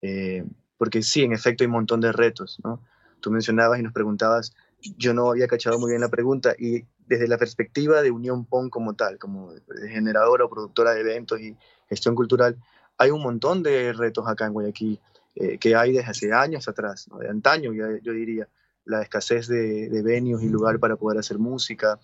eh, 0.00 0.42
porque 0.78 1.02
sí, 1.02 1.22
en 1.22 1.32
efecto 1.32 1.64
hay 1.64 1.66
un 1.66 1.72
montón 1.72 2.00
de 2.00 2.12
retos, 2.12 2.58
¿no? 2.64 2.82
Tú 3.20 3.30
mencionabas 3.30 3.78
y 3.80 3.82
nos 3.82 3.92
preguntabas 3.92 4.54
yo 4.96 5.14
no 5.14 5.30
había 5.30 5.48
cachado 5.48 5.78
muy 5.78 5.90
bien 5.90 6.00
la 6.00 6.08
pregunta 6.08 6.54
y 6.58 6.84
desde 7.06 7.28
la 7.28 7.38
perspectiva 7.38 8.02
de 8.02 8.10
Unión 8.10 8.44
PON 8.44 8.70
como 8.70 8.94
tal, 8.94 9.18
como 9.18 9.52
generadora 9.88 10.44
o 10.44 10.50
productora 10.50 10.92
de 10.92 11.00
eventos 11.00 11.40
y 11.40 11.56
gestión 11.88 12.14
cultural, 12.14 12.56
hay 12.98 13.10
un 13.10 13.22
montón 13.22 13.62
de 13.62 13.92
retos 13.92 14.26
acá 14.26 14.46
en 14.46 14.52
Guayaquil 14.52 15.00
eh, 15.34 15.58
que 15.58 15.76
hay 15.76 15.92
desde 15.92 16.10
hace 16.10 16.32
años 16.32 16.66
atrás, 16.68 17.08
de 17.20 17.28
antaño 17.28 17.72
yo 17.72 18.12
diría, 18.12 18.48
la 18.84 19.02
escasez 19.02 19.48
de, 19.48 19.88
de 19.88 20.02
venues 20.02 20.42
y 20.42 20.48
lugar 20.48 20.78
para 20.78 20.96
poder 20.96 21.18
hacer 21.18 21.38
música, 21.38 21.98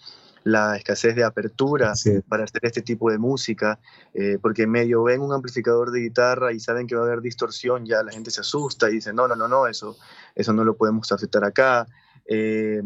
la 0.45 0.77
escasez 0.77 1.15
de 1.15 1.25
apertura 1.25 1.93
para 2.29 2.45
hacer 2.45 2.61
este 2.65 2.83
tipo 2.83 3.11
de 3.11 3.19
música, 3.19 3.79
eh, 4.15 4.39
porque 4.41 4.67
medio 4.67 5.05
ven 5.05 5.21
un 5.21 5.33
amplificador 5.33 5.91
de 5.91 6.01
guitarra 6.01 6.53
y 6.53 6.61
saben 6.61 6.87
que 6.87 6.95
va 6.95 7.03
a 7.03 7.07
haber 7.07 7.21
distorsión, 7.21 7.87
ya 7.87 8.03
la 8.03 8.13
gente 8.13 8.31
se 8.31 8.41
asusta 8.41 8.91
y 8.91 8.95
dice, 8.95 9.13
no, 9.13 9.29
no, 9.29 9.37
no, 9.37 9.49
no, 9.49 9.67
eso, 9.67 9.97
eso 10.35 10.53
no 10.53 10.65
lo 10.65 10.77
podemos 10.77 11.11
aceptar 11.13 11.45
acá. 11.45 11.87
Eh, 12.27 12.83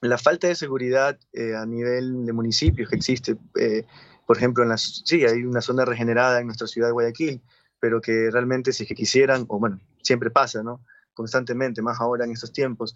la 0.00 0.18
falta 0.18 0.46
de 0.46 0.54
seguridad 0.54 1.18
eh, 1.32 1.54
a 1.54 1.64
nivel 1.66 2.26
de 2.26 2.32
municipios 2.32 2.90
que 2.90 2.96
existe, 2.96 3.36
eh, 3.58 3.84
por 4.26 4.36
ejemplo, 4.36 4.62
en 4.62 4.70
las, 4.70 5.02
sí, 5.04 5.24
hay 5.24 5.44
una 5.44 5.60
zona 5.60 5.84
regenerada 5.84 6.40
en 6.40 6.46
nuestra 6.46 6.66
ciudad 6.66 6.88
de 6.88 6.92
Guayaquil, 6.92 7.40
pero 7.80 8.00
que 8.00 8.30
realmente 8.30 8.72
si 8.72 8.82
es 8.82 8.88
que 8.88 8.94
quisieran, 8.94 9.46
o 9.48 9.58
bueno, 9.58 9.80
siempre 10.02 10.30
pasa, 10.30 10.62
¿no? 10.62 10.80
constantemente, 11.14 11.80
más 11.80 11.98
ahora 11.98 12.26
en 12.26 12.32
estos 12.32 12.52
tiempos, 12.52 12.94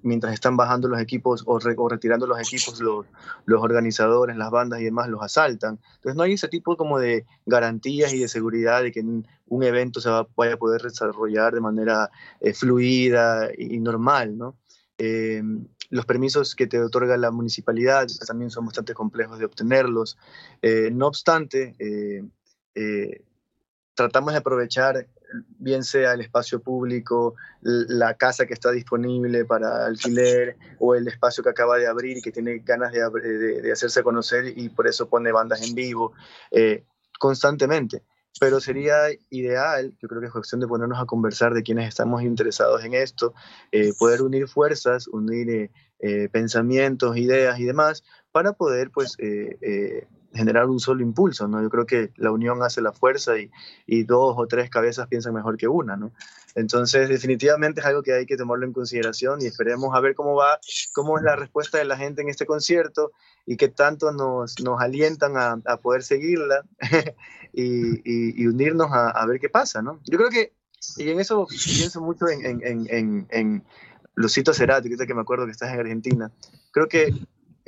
mientras 0.00 0.32
están 0.32 0.56
bajando 0.56 0.88
los 0.88 0.98
equipos 0.98 1.42
o, 1.44 1.58
retirando 1.58 2.26
los 2.26 2.40
equipos, 2.40 2.80
los, 2.80 3.04
los, 3.44 3.62
organizadores, 3.62 4.34
las 4.38 4.50
bandas 4.50 4.80
y 4.80 4.84
demás 4.84 5.10
los 5.10 5.22
asaltan. 5.22 5.78
Entonces 5.96 6.16
no 6.16 6.22
hay 6.22 6.32
ese 6.32 6.48
tipo 6.48 6.74
como 6.78 6.98
de 6.98 7.26
garantías 7.44 8.14
y 8.14 8.18
de 8.18 8.28
seguridad 8.28 8.82
de 8.82 8.92
que 8.92 9.00
un, 9.00 9.62
evento 9.62 10.00
se 10.00 10.08
va, 10.08 10.26
vaya 10.34 10.54
a 10.54 10.56
poder 10.56 10.80
desarrollar 10.80 11.52
de 11.52 11.60
manera 11.60 12.10
fluida 12.54 13.50
y 13.58 13.78
normal, 13.78 14.38
¿no? 14.38 14.56
Eh, 14.98 15.42
los 15.90 16.06
permisos 16.06 16.54
que 16.54 16.66
te 16.66 16.80
otorga 16.80 17.16
la 17.16 17.30
municipalidad 17.30 18.06
también 18.26 18.50
son 18.50 18.66
bastante 18.66 18.94
complejos 18.94 19.38
de 19.38 19.44
obtenerlos. 19.44 20.16
Eh, 20.62 20.90
no 20.92 21.06
obstante, 21.06 21.74
eh, 21.78 23.24
tratamos 23.94 24.32
de 24.32 24.38
aprovechar 24.38 25.08
bien 25.58 25.82
sea 25.82 26.14
el 26.14 26.20
espacio 26.20 26.62
público, 26.62 27.34
la 27.60 28.14
casa 28.14 28.46
que 28.46 28.54
está 28.54 28.70
disponible 28.70 29.44
para 29.44 29.86
alquiler 29.86 30.56
o 30.78 30.94
el 30.94 31.08
espacio 31.08 31.42
que 31.42 31.50
acaba 31.50 31.76
de 31.76 31.88
abrir 31.88 32.18
y 32.18 32.22
que 32.22 32.30
tiene 32.30 32.58
ganas 32.58 32.92
de, 32.92 33.62
de 33.62 33.72
hacerse 33.72 34.02
conocer 34.02 34.56
y 34.56 34.68
por 34.68 34.86
eso 34.86 35.08
pone 35.08 35.32
bandas 35.32 35.68
en 35.68 35.74
vivo 35.74 36.12
constantemente 37.18 38.02
pero 38.40 38.60
sería 38.60 39.08
ideal, 39.30 39.96
yo 40.00 40.08
creo 40.08 40.20
que 40.20 40.26
es 40.26 40.32
cuestión 40.32 40.60
de 40.60 40.66
ponernos 40.66 41.00
a 41.00 41.06
conversar 41.06 41.54
de 41.54 41.62
quienes 41.62 41.88
estamos 41.88 42.22
interesados 42.22 42.84
en 42.84 42.94
esto, 42.94 43.34
eh, 43.70 43.92
poder 43.98 44.22
unir 44.22 44.48
fuerzas, 44.48 45.06
unir 45.08 45.50
eh, 45.50 45.70
eh, 46.00 46.28
pensamientos, 46.30 47.16
ideas 47.16 47.58
y 47.60 47.64
demás, 47.64 48.02
para 48.32 48.52
poder 48.52 48.90
pues 48.90 49.16
generar 50.34 50.66
un 50.66 50.80
solo 50.80 51.02
impulso, 51.02 51.46
¿no? 51.48 51.62
Yo 51.62 51.70
creo 51.70 51.86
que 51.86 52.12
la 52.16 52.32
unión 52.32 52.62
hace 52.62 52.82
la 52.82 52.92
fuerza 52.92 53.38
y, 53.38 53.50
y, 53.86 54.02
dos 54.02 54.34
o 54.36 54.46
tres 54.46 54.68
cabezas 54.68 55.06
piensan 55.06 55.34
mejor 55.34 55.56
que 55.56 55.68
una, 55.68 55.96
¿no? 55.96 56.12
Entonces, 56.54 57.08
definitivamente 57.08 57.80
es 57.80 57.86
algo 57.86 58.02
que 58.02 58.12
hay 58.12 58.26
que 58.26 58.36
tomarlo 58.36 58.66
en 58.66 58.72
consideración 58.72 59.40
y 59.40 59.46
esperemos 59.46 59.94
a 59.94 60.00
ver 60.00 60.14
cómo 60.14 60.34
va, 60.34 60.58
cómo 60.92 61.18
es 61.18 61.24
la 61.24 61.36
respuesta 61.36 61.78
de 61.78 61.84
la 61.84 61.96
gente 61.96 62.22
en 62.22 62.28
este 62.28 62.46
concierto 62.46 63.12
y 63.46 63.56
qué 63.56 63.68
tanto 63.68 64.12
nos, 64.12 64.60
nos 64.60 64.80
alientan 64.80 65.36
a, 65.36 65.60
a 65.66 65.76
poder 65.78 66.02
seguirla 66.02 66.64
y, 67.52 68.42
y, 68.42 68.46
unirnos 68.46 68.90
a, 68.92 69.10
a, 69.10 69.26
ver 69.26 69.40
qué 69.40 69.48
pasa, 69.48 69.82
¿no? 69.82 70.00
Yo 70.04 70.18
creo 70.18 70.30
que, 70.30 70.52
y 70.96 71.10
en 71.10 71.20
eso 71.20 71.46
pienso 71.46 72.00
mucho 72.00 72.28
en, 72.28 72.44
en, 72.44 72.86
en, 72.88 73.26
en 73.30 73.64
Lucito 74.14 74.54
Cerati, 74.54 74.88
que 74.96 75.14
me 75.14 75.22
acuerdo 75.22 75.44
que 75.44 75.52
estás 75.52 75.72
en 75.72 75.80
Argentina, 75.80 76.30
creo 76.70 76.88
que 76.88 77.12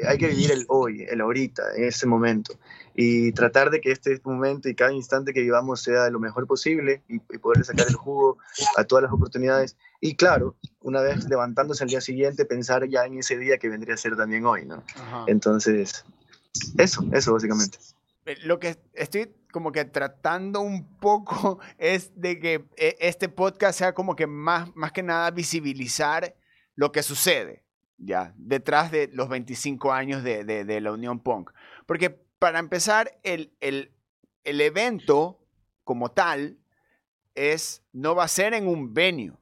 hay 0.04 0.18
que 0.18 0.28
vivir 0.28 0.52
el 0.52 0.66
hoy, 0.68 1.06
el 1.08 1.20
ahorita, 1.20 1.62
en 1.74 1.84
ese 1.84 2.06
momento, 2.06 2.58
y 2.94 3.32
tratar 3.32 3.70
de 3.70 3.80
que 3.80 3.92
este 3.92 4.20
momento 4.24 4.68
y 4.68 4.74
cada 4.74 4.92
instante 4.92 5.32
que 5.32 5.40
vivamos 5.40 5.82
sea 5.82 6.10
lo 6.10 6.20
mejor 6.20 6.46
posible 6.46 7.02
y, 7.08 7.18
poder 7.38 7.64
sacar 7.64 7.86
el 7.88 7.94
jugo 7.94 8.38
a 8.76 8.84
todas 8.84 9.04
las 9.04 9.12
oportunidades. 9.12 9.76
Y 10.00 10.16
claro, 10.16 10.56
una 10.80 11.00
vez 11.00 11.28
levantándose 11.28 11.84
al 11.84 11.90
día 11.90 12.00
siguiente, 12.00 12.44
pensar 12.44 12.86
ya 12.88 13.04
en 13.04 13.18
ese 13.18 13.38
día 13.38 13.58
que 13.58 13.68
vendría 13.68 13.94
a 13.94 13.98
ser 13.98 14.16
también 14.16 14.44
hoy, 14.44 14.66
¿no? 14.66 14.82
Entonces, 15.26 16.04
eso, 16.78 17.04
eso 17.12 17.32
básicamente. 17.32 17.78
Eh, 18.26 18.36
lo 18.42 18.58
que 18.58 18.76
estoy 18.94 19.32
como 19.52 19.72
que 19.72 19.84
tratando 19.84 20.60
un 20.60 20.98
poco 20.98 21.60
es 21.78 22.12
de 22.20 22.38
que 22.38 22.64
eh, 22.76 22.96
este 23.00 23.28
podcast 23.28 23.78
sea 23.78 23.94
como 23.94 24.16
que 24.16 24.26
más, 24.26 24.74
más 24.74 24.92
que 24.92 25.02
nada 25.02 25.30
visibilizar 25.30 26.34
lo 26.74 26.92
que 26.92 27.02
sucede 27.02 27.65
ya, 27.98 28.34
detrás 28.36 28.90
de 28.90 29.08
los 29.12 29.28
25 29.28 29.92
años 29.92 30.22
de, 30.22 30.44
de, 30.44 30.80
la 30.80 30.92
Unión 30.92 31.20
Punk. 31.20 31.50
Porque 31.86 32.10
para 32.10 32.58
empezar, 32.58 33.18
el, 33.22 33.52
el, 33.60 33.92
el, 34.44 34.60
evento 34.60 35.40
como 35.84 36.10
tal 36.10 36.58
es, 37.34 37.82
no 37.92 38.14
va 38.14 38.24
a 38.24 38.28
ser 38.28 38.54
en 38.54 38.66
un 38.66 38.92
venue, 38.92 39.32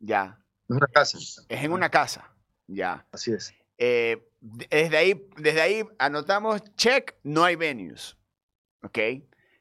ya. 0.00 0.40
Es 0.68 0.76
una 0.76 0.86
casa. 0.86 1.18
Es 1.48 1.64
en 1.64 1.72
una 1.72 1.90
casa, 1.90 2.32
ya. 2.66 3.06
Así 3.12 3.32
es. 3.32 3.54
Eh, 3.78 4.26
desde, 4.40 4.96
ahí, 4.96 5.28
desde 5.36 5.60
ahí 5.60 5.84
anotamos, 5.98 6.62
check, 6.76 7.14
no 7.22 7.44
hay 7.44 7.56
venues, 7.56 8.16
¿ok? 8.82 8.98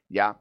Ya. 0.09 0.39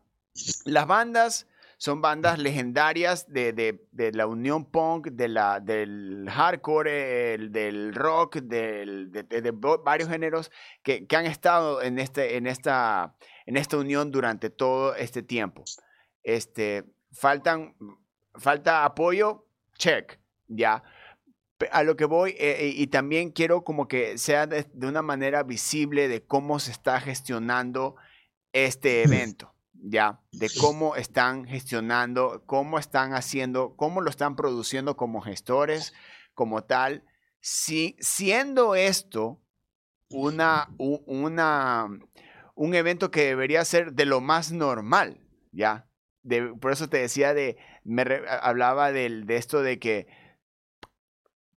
Las 0.64 0.86
bandas 0.86 1.46
son 1.84 2.00
bandas 2.00 2.38
legendarias 2.38 3.30
de, 3.30 3.78
la 4.14 4.26
unión 4.26 4.64
punk, 4.64 5.08
de 5.08 5.28
la, 5.28 5.60
del 5.60 6.26
hardcore, 6.30 7.36
del 7.50 7.94
rock, 7.94 8.36
de, 8.36 9.52
varios 9.84 10.08
géneros 10.08 10.50
que, 10.82 11.06
han 11.14 11.26
estado 11.26 11.82
en, 11.82 11.98
este, 11.98 12.38
en, 12.38 12.46
esta, 12.46 13.16
en 13.44 13.58
esta 13.58 13.76
unión 13.76 14.10
durante 14.10 14.48
todo 14.48 14.94
este 14.94 15.22
tiempo. 15.22 15.62
Este, 16.22 16.84
faltan, 17.12 17.76
falta 18.34 18.86
apoyo, 18.86 19.46
check, 19.76 20.18
ya. 20.46 20.82
A 21.70 21.82
lo 21.82 21.96
que 21.96 22.06
voy, 22.06 22.30
eh, 22.30 22.56
eh, 22.60 22.72
y 22.74 22.86
también 22.86 23.30
quiero 23.30 23.62
como 23.62 23.88
que 23.88 24.16
sea 24.16 24.46
de, 24.46 24.66
una 24.88 25.02
manera 25.02 25.42
visible 25.42 26.08
de 26.08 26.24
cómo 26.24 26.60
se 26.60 26.70
está 26.70 26.98
gestionando 26.98 27.96
este 28.54 29.02
evento 29.02 29.53
ya, 29.86 30.20
de 30.32 30.50
cómo 30.60 30.96
están 30.96 31.44
gestionando, 31.44 32.42
cómo 32.46 32.78
están 32.78 33.12
haciendo, 33.12 33.76
cómo 33.76 34.00
lo 34.00 34.08
están 34.08 34.34
produciendo 34.34 34.96
como 34.96 35.20
gestores, 35.20 35.92
como 36.32 36.64
tal, 36.64 37.04
si, 37.40 37.96
siendo 38.00 38.74
esto 38.74 39.42
una, 40.08 40.70
una, 40.78 41.88
un 42.54 42.74
evento 42.74 43.10
que 43.10 43.26
debería 43.26 43.64
ser 43.64 43.92
de 43.92 44.06
lo 44.06 44.20
más 44.20 44.52
normal, 44.52 45.20
ya. 45.52 45.88
De, 46.22 46.54
por 46.54 46.72
eso 46.72 46.88
te 46.88 46.96
decía 46.96 47.34
de, 47.34 47.58
me 47.84 48.04
hablaba 48.40 48.90
de 48.92 49.24
esto 49.28 49.62
de 49.62 49.78
que 49.78 50.06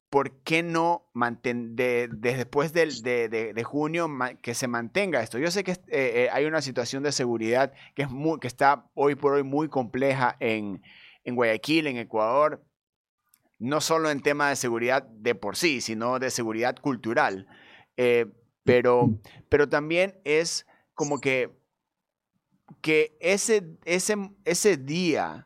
¿por 0.09 0.31
qué 0.43 0.63
no 0.63 1.09
de, 1.13 2.09
después 2.09 2.73
del, 2.73 3.01
de, 3.01 3.63
junio 3.65 4.09
que 4.41 4.53
se 4.53 4.67
mantenga 4.67 5.21
esto? 5.21 5.37
Yo 5.37 5.51
sé 5.51 5.63
que 5.63 5.71
eh, 5.71 5.77
eh, 5.89 6.29
hay 6.31 6.45
una 6.45 6.61
situación 6.61 7.03
de 7.03 7.11
seguridad 7.11 7.73
que, 7.95 8.03
es 8.03 8.09
muy, 8.09 8.39
que 8.39 8.47
está 8.47 8.89
hoy 8.93 9.15
por 9.15 9.33
hoy 9.33 9.43
muy 9.43 9.67
compleja 9.67 10.37
en, 10.39 10.81
en 11.23 11.35
Guayaquil, 11.35 11.87
en 11.87 11.97
Ecuador, 11.97 12.63
no 13.59 13.81
solo 13.81 14.09
en 14.09 14.21
tema 14.21 14.49
de 14.49 14.55
seguridad 14.55 15.03
de 15.03 15.35
por 15.35 15.55
sí, 15.55 15.81
sino 15.81 16.19
de 16.19 16.29
seguridad 16.29 16.77
cultural. 16.77 17.47
Eh, 17.97 18.27
pero, 18.63 19.19
pero 19.49 19.67
también 19.67 20.19
es 20.23 20.65
como 20.93 21.19
que, 21.19 21.57
que 22.81 23.17
ese, 23.19 23.77
ese, 23.85 24.15
ese 24.45 24.77
día 24.77 25.45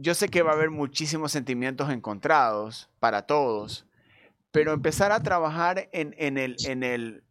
yo 0.00 0.14
sé 0.14 0.28
que 0.28 0.42
va 0.42 0.52
a 0.52 0.54
haber 0.54 0.70
muchísimos 0.70 1.30
sentimientos 1.30 1.90
encontrados 1.90 2.88
para 3.00 3.22
todos, 3.22 3.86
pero 4.50 4.72
empezar 4.72 5.12
a 5.12 5.22
trabajar 5.22 5.90
en, 5.92 6.14
el, 6.38 6.56
en 6.66 6.82
el, 6.82 7.22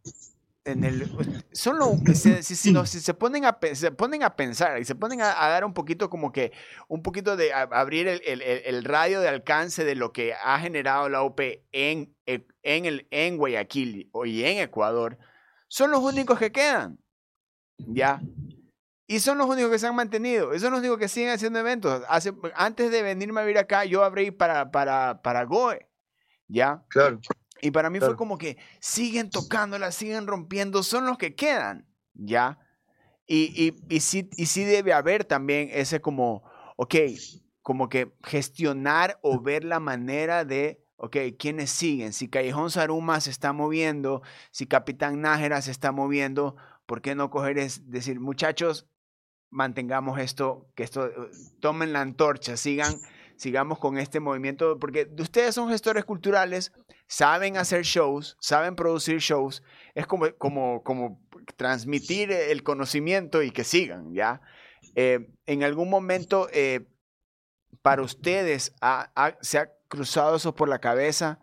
en 0.64 0.84
el, 0.84 1.10
solo 1.50 1.98
si, 2.14 2.44
se 2.44 3.14
ponen 3.14 3.44
a 3.44 3.58
se 3.74 3.90
ponen 3.90 4.22
a 4.22 4.36
pensar 4.36 4.80
y 4.80 4.84
se 4.84 4.94
ponen 4.94 5.20
a, 5.20 5.34
dar 5.34 5.64
un 5.64 5.74
poquito 5.74 6.08
como 6.08 6.30
que 6.30 6.52
un 6.86 7.02
poquito 7.02 7.36
de 7.36 7.52
abrir 7.52 8.06
el, 8.06 8.40
el, 8.40 8.84
radio 8.84 9.20
de 9.20 9.28
alcance 9.28 9.84
de 9.84 9.96
lo 9.96 10.12
que 10.12 10.34
ha 10.34 10.58
generado 10.60 11.08
la 11.08 11.22
OP 11.22 11.40
en, 11.72 12.14
en, 12.26 12.84
el, 12.84 13.08
en 13.10 13.36
Guayaquil 13.36 14.10
y 14.24 14.44
en 14.44 14.58
Ecuador, 14.58 15.18
son 15.66 15.90
los 15.90 16.00
únicos 16.00 16.38
que 16.38 16.52
quedan. 16.52 16.98
¿Ya? 17.78 18.20
Y 19.10 19.18
son 19.18 19.38
los 19.38 19.48
únicos 19.48 19.72
que 19.72 19.80
se 19.80 19.88
han 19.88 19.96
mantenido. 19.96 20.56
Son 20.60 20.70
los 20.70 20.78
únicos 20.78 20.96
que 20.96 21.08
siguen 21.08 21.30
haciendo 21.30 21.58
eventos. 21.58 22.00
Hace, 22.08 22.32
antes 22.54 22.92
de 22.92 23.02
venirme 23.02 23.40
a 23.40 23.42
vivir 23.42 23.58
acá, 23.58 23.84
yo 23.84 24.04
abrí 24.04 24.30
para, 24.30 24.70
para, 24.70 25.20
para 25.20 25.42
Goe. 25.42 25.88
¿Ya? 26.46 26.84
Claro. 26.90 27.18
Y 27.60 27.72
para 27.72 27.90
mí 27.90 27.98
fue 27.98 28.14
como 28.14 28.38
que 28.38 28.56
siguen 28.78 29.28
tocándola, 29.28 29.90
siguen 29.90 30.28
rompiendo, 30.28 30.84
son 30.84 31.06
los 31.06 31.18
que 31.18 31.34
quedan. 31.34 31.88
¿Ya? 32.14 32.60
Y, 33.26 33.52
y, 33.56 33.82
y, 33.92 33.98
sí, 33.98 34.30
y 34.36 34.46
sí 34.46 34.62
debe 34.62 34.92
haber 34.92 35.24
también 35.24 35.70
ese 35.72 36.00
como, 36.00 36.44
ok, 36.76 36.94
como 37.62 37.88
que 37.88 38.14
gestionar 38.22 39.18
o 39.22 39.40
ver 39.40 39.64
la 39.64 39.80
manera 39.80 40.44
de, 40.44 40.86
ok, 40.98 41.16
¿quiénes 41.36 41.70
siguen? 41.70 42.12
Si 42.12 42.28
Callejón 42.28 42.70
Saruma 42.70 43.20
se 43.20 43.30
está 43.30 43.52
moviendo, 43.52 44.22
si 44.52 44.68
Capitán 44.68 45.20
Nájera 45.20 45.62
se 45.62 45.72
está 45.72 45.90
moviendo, 45.90 46.54
¿por 46.86 47.02
qué 47.02 47.16
no 47.16 47.28
coger 47.30 47.58
es 47.58 47.90
decir, 47.90 48.20
muchachos, 48.20 48.86
mantengamos 49.50 50.18
esto, 50.18 50.68
que 50.74 50.82
esto, 50.82 51.06
eh, 51.06 51.12
tomen 51.60 51.92
la 51.92 52.00
antorcha, 52.00 52.56
sigan, 52.56 52.94
sigamos 53.36 53.78
con 53.78 53.98
este 53.98 54.20
movimiento, 54.20 54.78
porque 54.78 55.10
ustedes 55.18 55.54
son 55.54 55.68
gestores 55.68 56.04
culturales, 56.04 56.72
saben 57.06 57.56
hacer 57.56 57.82
shows, 57.82 58.36
saben 58.40 58.76
producir 58.76 59.18
shows, 59.18 59.62
es 59.94 60.06
como, 60.06 60.32
como, 60.36 60.82
como 60.82 61.20
transmitir 61.56 62.30
el 62.30 62.62
conocimiento 62.62 63.42
y 63.42 63.50
que 63.50 63.64
sigan, 63.64 64.14
¿ya? 64.14 64.40
Eh, 64.94 65.28
en 65.46 65.62
algún 65.62 65.90
momento, 65.90 66.48
eh, 66.52 66.86
para 67.82 68.02
ustedes, 68.02 68.74
¿se 69.40 69.58
ha 69.58 69.72
cruzado 69.88 70.36
eso 70.36 70.54
por 70.54 70.68
la 70.68 70.80
cabeza? 70.80 71.40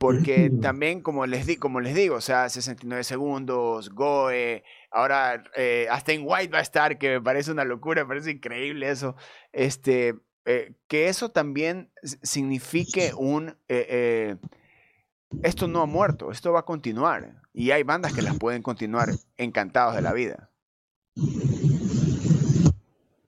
Porque 0.00 0.50
también, 0.62 1.02
como 1.02 1.26
les, 1.26 1.44
di, 1.44 1.56
como 1.56 1.78
les 1.82 1.94
digo, 1.94 2.14
o 2.14 2.20
sea, 2.22 2.48
69 2.48 3.04
segundos, 3.04 3.90
Goe, 3.90 4.64
ahora 4.90 5.44
eh, 5.54 5.88
hasta 5.90 6.14
en 6.14 6.22
White 6.24 6.50
va 6.50 6.60
a 6.60 6.62
estar, 6.62 6.96
que 6.96 7.10
me 7.10 7.20
parece 7.20 7.52
una 7.52 7.64
locura, 7.66 8.04
me 8.04 8.08
parece 8.08 8.30
increíble 8.30 8.88
eso. 8.88 9.14
Este, 9.52 10.14
eh, 10.46 10.72
que 10.88 11.08
eso 11.08 11.28
también 11.32 11.90
signifique 12.22 13.12
un... 13.14 13.58
Eh, 13.68 14.36
esto 15.42 15.68
no 15.68 15.82
ha 15.82 15.86
muerto, 15.86 16.32
esto 16.32 16.50
va 16.50 16.60
a 16.60 16.64
continuar. 16.64 17.42
Y 17.52 17.72
hay 17.72 17.82
bandas 17.82 18.14
que 18.14 18.22
las 18.22 18.38
pueden 18.38 18.62
continuar 18.62 19.10
encantados 19.36 19.94
de 19.96 20.00
la 20.00 20.14
vida. 20.14 20.50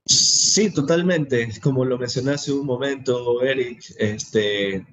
Sí, 0.07 0.73
totalmente. 0.73 1.51
Como 1.61 1.85
lo 1.85 1.99
mencioné 1.99 2.31
hace 2.31 2.51
un 2.51 2.65
momento, 2.65 3.43
Eric, 3.43 3.85
este, 3.99 4.87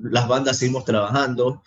las 0.00 0.28
bandas 0.28 0.58
seguimos 0.58 0.84
trabajando, 0.84 1.62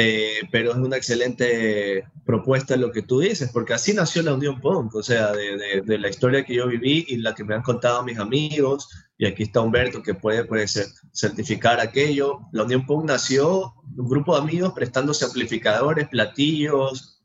eh, 0.00 0.42
pero 0.52 0.70
es 0.70 0.76
una 0.76 0.96
excelente 0.96 2.08
propuesta 2.24 2.76
lo 2.76 2.92
que 2.92 3.02
tú 3.02 3.18
dices, 3.18 3.50
porque 3.52 3.74
así 3.74 3.92
nació 3.92 4.22
la 4.22 4.34
Unión 4.34 4.60
Punk, 4.60 4.94
o 4.94 5.02
sea, 5.02 5.32
de, 5.32 5.82
de, 5.84 5.98
la 5.98 6.08
historia 6.08 6.44
que 6.44 6.54
yo 6.54 6.68
viví 6.68 7.04
y 7.08 7.16
la 7.16 7.34
que 7.34 7.42
me 7.42 7.56
han 7.56 7.62
contado 7.62 8.04
mis 8.04 8.18
amigos, 8.18 8.88
y 9.18 9.26
aquí 9.26 9.42
está 9.42 9.60
Humberto 9.60 10.00
que 10.00 10.14
puede, 10.14 10.44
puede 10.44 10.66
certificar 11.12 11.80
aquello. 11.80 12.38
La 12.52 12.62
Unión 12.62 12.86
Punk 12.86 13.06
nació 13.06 13.74
un 13.96 14.08
grupo 14.08 14.36
de 14.36 14.42
amigos 14.42 14.72
prestándose 14.72 15.24
amplificadores, 15.24 16.06
platillos, 16.08 17.20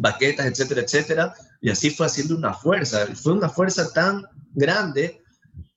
baquetas, 0.00 0.46
etcétera, 0.46 0.82
etcétera, 0.82 1.34
y 1.60 1.70
así 1.70 1.90
fue 1.90 2.06
haciendo 2.06 2.36
una 2.36 2.54
fuerza. 2.54 3.04
Fue 3.16 3.32
una 3.32 3.48
fuerza 3.48 3.92
tan 3.92 4.22
grande 4.54 5.20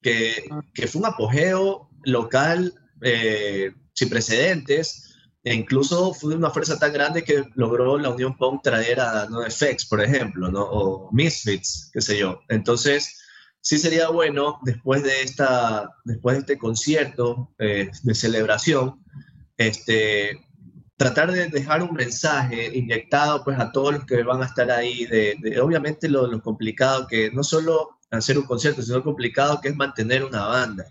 que, 0.04 0.48
que 0.76 0.88
fue 0.88 1.02
un 1.02 1.08
apogeo 1.08 1.90
local 2.04 2.74
eh, 3.02 3.72
sin 3.94 4.10
precedentes. 4.10 5.06
E 5.44 5.54
incluso 5.54 6.14
fue 6.14 6.36
una 6.36 6.50
fuerza 6.50 6.78
tan 6.78 6.92
grande 6.92 7.24
que 7.24 7.46
logró 7.56 7.98
la 7.98 8.10
Unión 8.10 8.36
Punk 8.38 8.62
traer 8.62 9.00
a 9.00 9.26
NoFX, 9.28 9.86
por 9.86 10.02
ejemplo, 10.02 10.52
¿no? 10.52 10.64
o 10.64 11.10
Misfits, 11.14 11.90
qué 11.94 12.02
sé 12.02 12.18
yo. 12.18 12.42
Entonces, 12.50 13.20
sí 13.62 13.78
sería 13.78 14.10
bueno, 14.10 14.60
después 14.64 15.04
de, 15.04 15.22
esta, 15.22 15.90
después 16.04 16.36
de 16.36 16.40
este 16.42 16.58
concierto 16.58 17.54
eh, 17.58 17.90
de 18.04 18.16
celebración, 18.16 19.04
este, 19.58 20.42
tratar 20.98 21.32
de 21.32 21.48
dejar 21.48 21.84
un 21.84 21.94
mensaje 21.94 22.78
inyectado 22.78 23.44
pues, 23.44 23.58
a 23.60 23.72
todos 23.72 23.94
los 23.94 24.06
que 24.06 24.22
van 24.24 24.42
a 24.42 24.46
estar 24.46 24.70
ahí, 24.70 25.06
de, 25.06 25.60
obviamente 25.62 26.10
lo, 26.10 26.28
lo, 26.28 26.42
complicado 26.42 27.08
que 27.08 27.32
no 27.32 27.44
solo 27.44 28.00
hacer 28.12 28.38
un 28.38 28.46
concierto, 28.46 28.82
sino 28.82 28.98
lo 28.98 29.04
complicado 29.04 29.62
que 29.62 29.70
es 29.70 29.76
mantener 29.76 30.26
una 30.26 30.48
banda. 30.48 30.86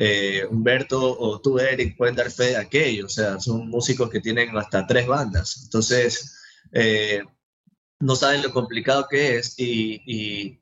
Eh, 0.00 0.46
Humberto 0.48 1.18
o 1.18 1.40
tú, 1.40 1.58
Eric, 1.58 1.96
pueden 1.96 2.14
dar 2.14 2.30
fe 2.30 2.50
de 2.50 2.56
aquello. 2.56 3.06
O 3.06 3.08
sea, 3.08 3.40
son 3.40 3.68
músicos 3.68 4.08
que 4.08 4.20
tienen 4.20 4.56
hasta 4.56 4.86
tres 4.86 5.08
bandas. 5.08 5.62
Entonces, 5.64 6.38
eh, 6.72 7.22
no 7.98 8.14
saben 8.14 8.42
lo 8.42 8.52
complicado 8.52 9.06
que 9.10 9.36
es. 9.36 9.58
Y, 9.58 10.00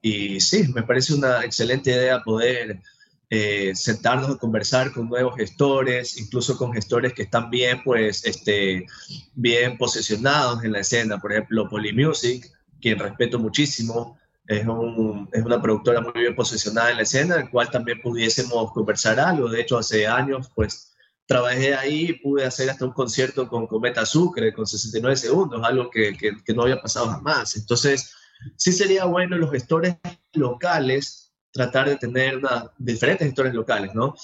y, 0.03 0.41
sí, 0.41 0.69
me 0.75 0.83
parece 0.83 1.15
una 1.15 1.45
excelente 1.45 1.91
idea 1.91 2.23
poder 2.23 2.81
eh, 3.29 3.73
sentarnos 3.75 4.31
a 4.31 4.39
conversar 4.39 4.93
con 4.93 5.11
nuevos 5.11 5.37
gestores, 5.37 6.17
incluso 6.19 6.57
con 6.57 6.73
gestores 6.73 7.13
que 7.13 7.25
están 7.25 7.51
bien, 7.51 7.83
pues, 7.85 8.25
este, 8.25 8.87
bien 9.35 9.77
posicionados 9.77 10.65
en 10.65 10.73
la 10.73 10.81
escena. 10.81 11.19
Por 11.19 11.33
ejemplo, 11.33 11.69
Polymusic, 11.69 12.51
quien 12.81 12.99
respeto 12.99 13.39
muchísimo 13.39 14.19
es, 14.49 14.67
un, 14.67 15.29
es, 15.33 15.45
una 15.45 15.61
productora 15.61 16.01
muy 16.01 16.13
bien 16.15 16.35
posicionada 16.35 16.91
en 16.91 16.97
la 16.97 17.03
escena, 17.03 17.37
en 17.41 17.49
cual 17.49 17.71
también 17.71 18.01
pudiésemos 18.01 18.73
conversar 18.73 19.19
algo. 19.19 19.49
De 19.49 19.61
hecho, 19.61 19.79
hace 19.79 20.07
años, 20.07 20.51
pues, 20.55 20.95
trabajé 21.27 21.75
ahí 21.75 22.11
y 22.11 22.13
pude 22.15 22.45
hacer 22.45 22.71
hasta 22.71 22.85
un 22.85 22.93
concierto 22.93 23.49
con 23.49 23.67
Cometa 23.67 24.07
Sucre 24.07 24.53
con 24.53 24.67
69 24.67 25.17
segundos, 25.17 25.61
algo 25.65 25.91
que, 25.91 26.17
que, 26.17 26.55
no 26.55 26.63
había 26.63 26.81
pasado 26.81 27.09
jamás. 27.09 27.57
Entonces, 27.57 28.15
sí 28.57 28.73
sería 28.73 29.05
bueno 29.05 29.37
los 29.37 29.51
gestores 29.51 29.97
locales 30.33 31.33
tratar 31.53 31.89
de 31.89 31.97
tener 31.97 32.37
una, 32.37 32.71
diferentes 32.79 33.27
gestores 33.27 33.55
locales, 33.55 33.95
¿no? 33.95 34.15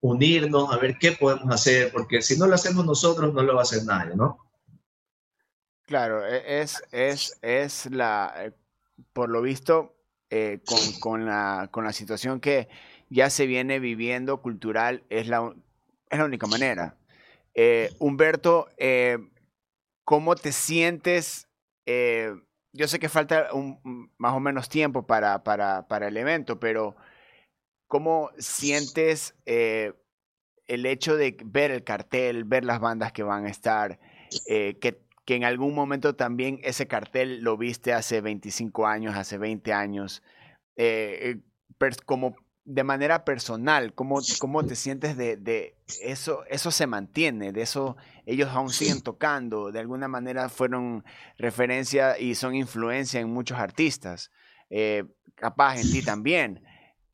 Unirnos 0.00 0.72
a 0.72 0.78
ver 0.78 0.98
qué 0.98 1.12
podemos 1.12 1.54
hacer, 1.54 1.92
porque 1.92 2.20
si 2.22 2.36
no 2.36 2.46
lo 2.46 2.56
hacemos 2.56 2.84
nosotros, 2.84 3.32
no 3.32 3.42
lo 3.42 3.54
va 3.54 3.60
a 3.60 3.62
hacer 3.62 3.84
nadie, 3.84 4.14
¿no? 4.16 4.38
Claro, 5.86 6.26
e, 6.26 6.60
es, 6.60 6.82
es, 6.90 7.38
es 7.40 7.86
la, 7.86 8.52
por 9.12 9.28
lo 9.28 9.42
visto, 9.42 9.94
eh, 10.34 10.60
con, 11.00 11.26
la, 11.26 11.92
situación 11.92 12.40
que 12.40 12.66
ya 13.10 13.28
se 13.28 13.44
viene 13.44 13.80
viviendo 13.80 14.40
cultural, 14.40 15.04
es 15.10 15.28
la, 15.28 15.54
es 16.08 16.18
la 16.18 16.24
única 16.24 16.46
manera. 16.46 16.96
Eh, 17.54 17.90
Humberto, 17.98 18.70
eh, 18.78 19.18
¿cómo 20.04 20.34
te 20.34 20.52
sientes? 20.52 21.48
Yo 21.84 22.88
sé 22.88 22.98
que 22.98 23.10
falta 23.10 23.50
más 24.16 24.32
o 24.32 24.40
menos 24.40 24.70
tiempo 24.70 25.06
para, 25.06 25.84
el 26.00 26.16
evento, 26.16 26.58
pero 26.58 26.96
¿cómo 27.86 28.30
sientes 28.38 29.34
el 29.44 30.86
hecho 30.86 31.16
de 31.16 31.36
ver 31.44 31.72
el 31.72 31.84
cartel, 31.84 32.44
ver 32.44 32.64
las 32.64 32.80
bandas 32.80 33.12
que 33.12 33.22
van 33.22 33.44
a 33.44 33.50
estar, 33.50 34.00
que, 35.24 35.36
en 35.36 35.44
algún 35.44 35.74
momento 35.74 36.14
también 36.14 36.60
ese 36.62 36.86
cartel 36.86 37.42
lo 37.42 37.56
viste 37.56 37.92
hace 37.92 38.20
25 38.20 38.86
años, 38.86 39.16
hace 39.16 39.38
20 39.38 39.72
años, 39.72 40.22
como 42.06 42.34
de 42.64 42.84
manera 42.84 43.24
personal, 43.24 43.92
¿cómo, 43.94 44.20
cómo 44.38 44.64
te 44.64 44.76
sientes 44.76 45.16
de, 45.16 45.36
de, 45.36 45.74
eso? 46.00 46.44
Eso 46.48 46.70
se 46.70 46.86
mantiene, 46.86 47.52
de 47.52 47.62
eso 47.62 47.96
ellos 48.24 48.50
aún 48.50 48.70
siguen 48.70 49.00
tocando, 49.00 49.72
de 49.72 49.80
alguna 49.80 50.06
manera 50.08 50.48
fueron 50.48 51.04
referencia 51.38 52.18
y 52.18 52.34
son 52.34 52.54
influencia 52.54 53.20
en 53.20 53.30
muchos 53.30 53.58
artistas, 53.58 54.30
eh, 54.70 55.04
capaz 55.34 55.80
en 55.80 55.90
ti 55.90 56.02
también. 56.02 56.62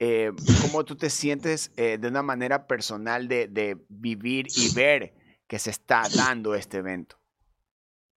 Eh, 0.01 0.31
¿Cómo 0.63 0.85
tú 0.85 0.97
te 0.97 1.11
sientes 1.11 1.73
eh, 1.77 1.99
de 1.99 2.09
una 2.09 2.23
manera 2.23 2.67
personal 2.67 3.27
de, 3.27 3.49
de, 3.49 3.77
vivir 3.89 4.47
y 4.55 4.73
ver 4.73 5.15
que 5.49 5.59
se 5.59 5.71
está 5.71 6.03
dando 6.15 6.55
este 6.55 6.77
evento? 6.77 7.19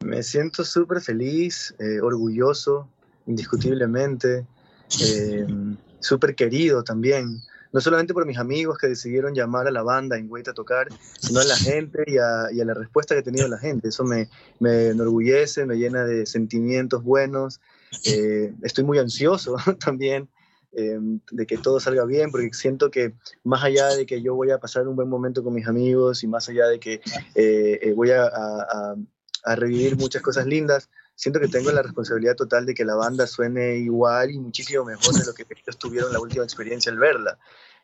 Me 0.04 0.24
siento 0.24 0.64
súper 0.64 1.02
feliz, 1.02 1.76
orgulloso, 2.02 2.88
indiscutiblemente 3.28 4.46
súper 6.00 6.36
querido 6.36 6.84
también, 6.84 7.42
no 7.74 7.80
solamente 7.80 8.14
por 8.14 8.26
mis 8.26 8.38
amigos 8.38 8.78
que 8.78 8.88
decidieron 8.88 9.34
llamar 9.34 9.68
a 9.68 9.72
la 9.72 9.82
banda 9.82 10.18
en 10.18 10.30
Wait 10.30 10.48
a 10.48 10.54
tocar, 10.54 10.88
sino 11.20 11.40
a 11.40 11.46
la 11.46 11.56
gente 11.58 12.04
y 12.08 12.18
a, 12.18 12.50
la 12.52 12.74
respuesta 12.74 13.16
que 13.16 13.20
ha 13.20 13.24
tenido 13.24 13.48
la 13.48 13.58
gente. 13.58 13.90
Eso 13.90 14.04
me, 14.04 14.30
me 14.60 14.88
enorgullece, 14.88 15.66
me 15.66 15.76
llena 15.76 16.04
de 16.06 16.26
sentimientos 16.26 17.04
buenos. 17.04 17.62
Eh, 18.06 18.54
estoy 18.64 18.84
muy 18.84 19.00
ansioso 19.00 19.56
también 19.80 20.30
eh, 20.74 21.00
de 21.32 21.46
que 21.46 21.58
todo 21.58 21.80
salga 21.80 22.06
bien, 22.06 22.32
porque 22.32 22.50
siento 22.54 22.92
que 22.92 23.14
más 23.44 23.64
allá 23.64 23.88
de 23.88 24.06
que 24.06 24.22
yo 24.22 24.36
voy 24.36 24.52
a 24.52 24.60
pasar 24.60 24.88
un 24.88 24.96
buen 24.96 25.10
momento 25.10 25.44
con 25.44 25.54
mis 25.54 25.68
amigos 25.68 26.24
y 26.24 26.28
más 26.28 26.50
allá 26.50 26.68
de 26.68 26.80
que 26.80 27.02
eh, 27.36 27.94
voy 27.96 28.12
a, 28.12 28.26
a 28.26 28.96
revivir 29.44 29.98
muchas 29.98 30.22
cosas 30.22 30.46
lindas, 30.46 30.90
siento 31.16 31.40
que 31.40 31.48
tengo 31.48 31.72
la 31.72 31.84
responsabilidad 31.84 32.36
total 32.36 32.66
de 32.66 32.74
que 32.74 32.86
la 32.86 32.96
banda 32.96 33.28
suene 33.28 33.78
igual 33.78 34.32
y 34.32 34.40
muchísimo 34.40 34.86
mejor 34.86 35.14
de 35.14 35.26
lo 35.26 35.34
que 35.34 35.44
ellos 35.44 35.78
tuvieron 35.78 36.12
la 36.12 36.20
última 36.20 36.44
experiencia 36.44 36.92
al 36.92 36.98
verla, 36.98 37.38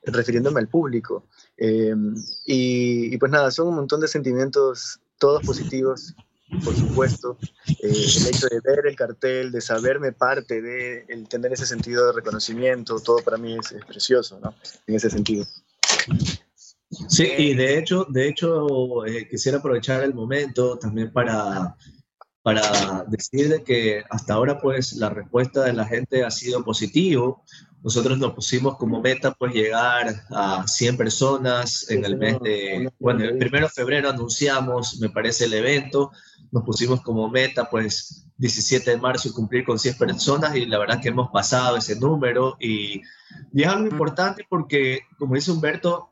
refiriéndome 0.04 0.60
al 0.60 0.68
público. 0.68 1.26
Em, 1.58 2.16
y, 2.46 3.16
pues 3.18 3.32
nada, 3.32 3.52
son 3.52 3.68
un 3.68 3.76
montón 3.76 4.02
de 4.02 4.08
sentimientos, 4.08 5.00
todos 5.18 5.44
positivos, 5.44 6.16
por 6.64 6.76
supuesto. 6.76 7.38
Eh, 7.68 7.92
el 7.92 8.28
hecho 8.28 8.48
de 8.48 8.60
ver 8.62 8.88
el 8.88 8.96
cartel, 8.96 9.52
de 9.52 9.62
saberme 9.62 10.14
parte, 10.14 10.62
de 10.62 11.06
el 11.08 11.28
tener 11.28 11.54
ese 11.54 11.66
sentido 11.66 12.08
de 12.08 12.14
reconocimiento, 12.14 13.00
todo 13.00 13.18
para 13.20 13.38
mí 13.38 13.58
es, 13.58 13.74
precioso, 13.86 14.40
¿no? 14.40 14.56
En 14.88 14.96
ese 14.96 15.10
sentido. 15.10 15.46
Sí, 16.90 17.30
y 17.38 17.54
de 17.54 17.78
hecho, 17.78 18.06
de 18.10 18.30
hecho 18.30 19.06
eh, 19.06 19.28
quisiera 19.30 19.58
aprovechar 19.58 20.04
el 20.04 20.14
momento 20.14 20.78
también 20.78 21.12
para 21.12 21.76
para 22.48 23.04
decir 23.10 23.62
que 23.66 24.06
hasta 24.10 24.36
ahora 24.36 24.58
pues 24.62 24.94
la 24.94 25.10
respuesta 25.10 25.66
de 25.66 25.74
la 25.74 25.84
gente 25.84 26.24
ha 26.24 26.32
sido 26.32 26.64
positivo. 26.64 27.44
Nosotros 27.84 28.18
nos 28.18 28.32
pusimos 28.32 28.78
como 28.78 29.02
meta 29.02 29.34
pues 29.34 29.54
llegar 29.54 30.24
a 30.30 30.66
100 30.66 30.96
personas 30.96 31.92
en 31.92 32.06
el 32.06 32.16
mes 32.16 32.40
de, 32.40 32.90
bueno, 33.00 33.26
el 33.26 33.38
primero 33.38 33.66
de 33.66 33.74
febrero 33.74 34.10
anunciamos, 34.10 34.98
me 35.02 35.10
parece, 35.10 35.44
el 35.44 35.56
evento. 35.56 36.14
Nos 36.54 36.64
pusimos 36.64 37.02
como 37.02 37.28
meta 37.28 37.70
pues 37.70 38.30
17 38.38 38.92
de 38.92 38.98
marzo 38.98 39.28
y 39.28 39.34
cumplir 39.34 39.66
con 39.66 39.78
100 39.78 39.98
personas 39.98 40.56
y 40.56 40.66
la 40.68 40.80
verdad 40.80 41.02
que 41.02 41.10
hemos 41.10 41.30
pasado 41.32 41.76
ese 41.76 42.00
número 42.00 42.56
y, 42.62 43.02
y 43.52 43.64
es 43.64 43.68
algo 43.68 43.90
importante 43.90 44.46
porque, 44.48 45.02
como 45.18 45.36
dice 45.36 45.52
Humberto, 45.52 46.12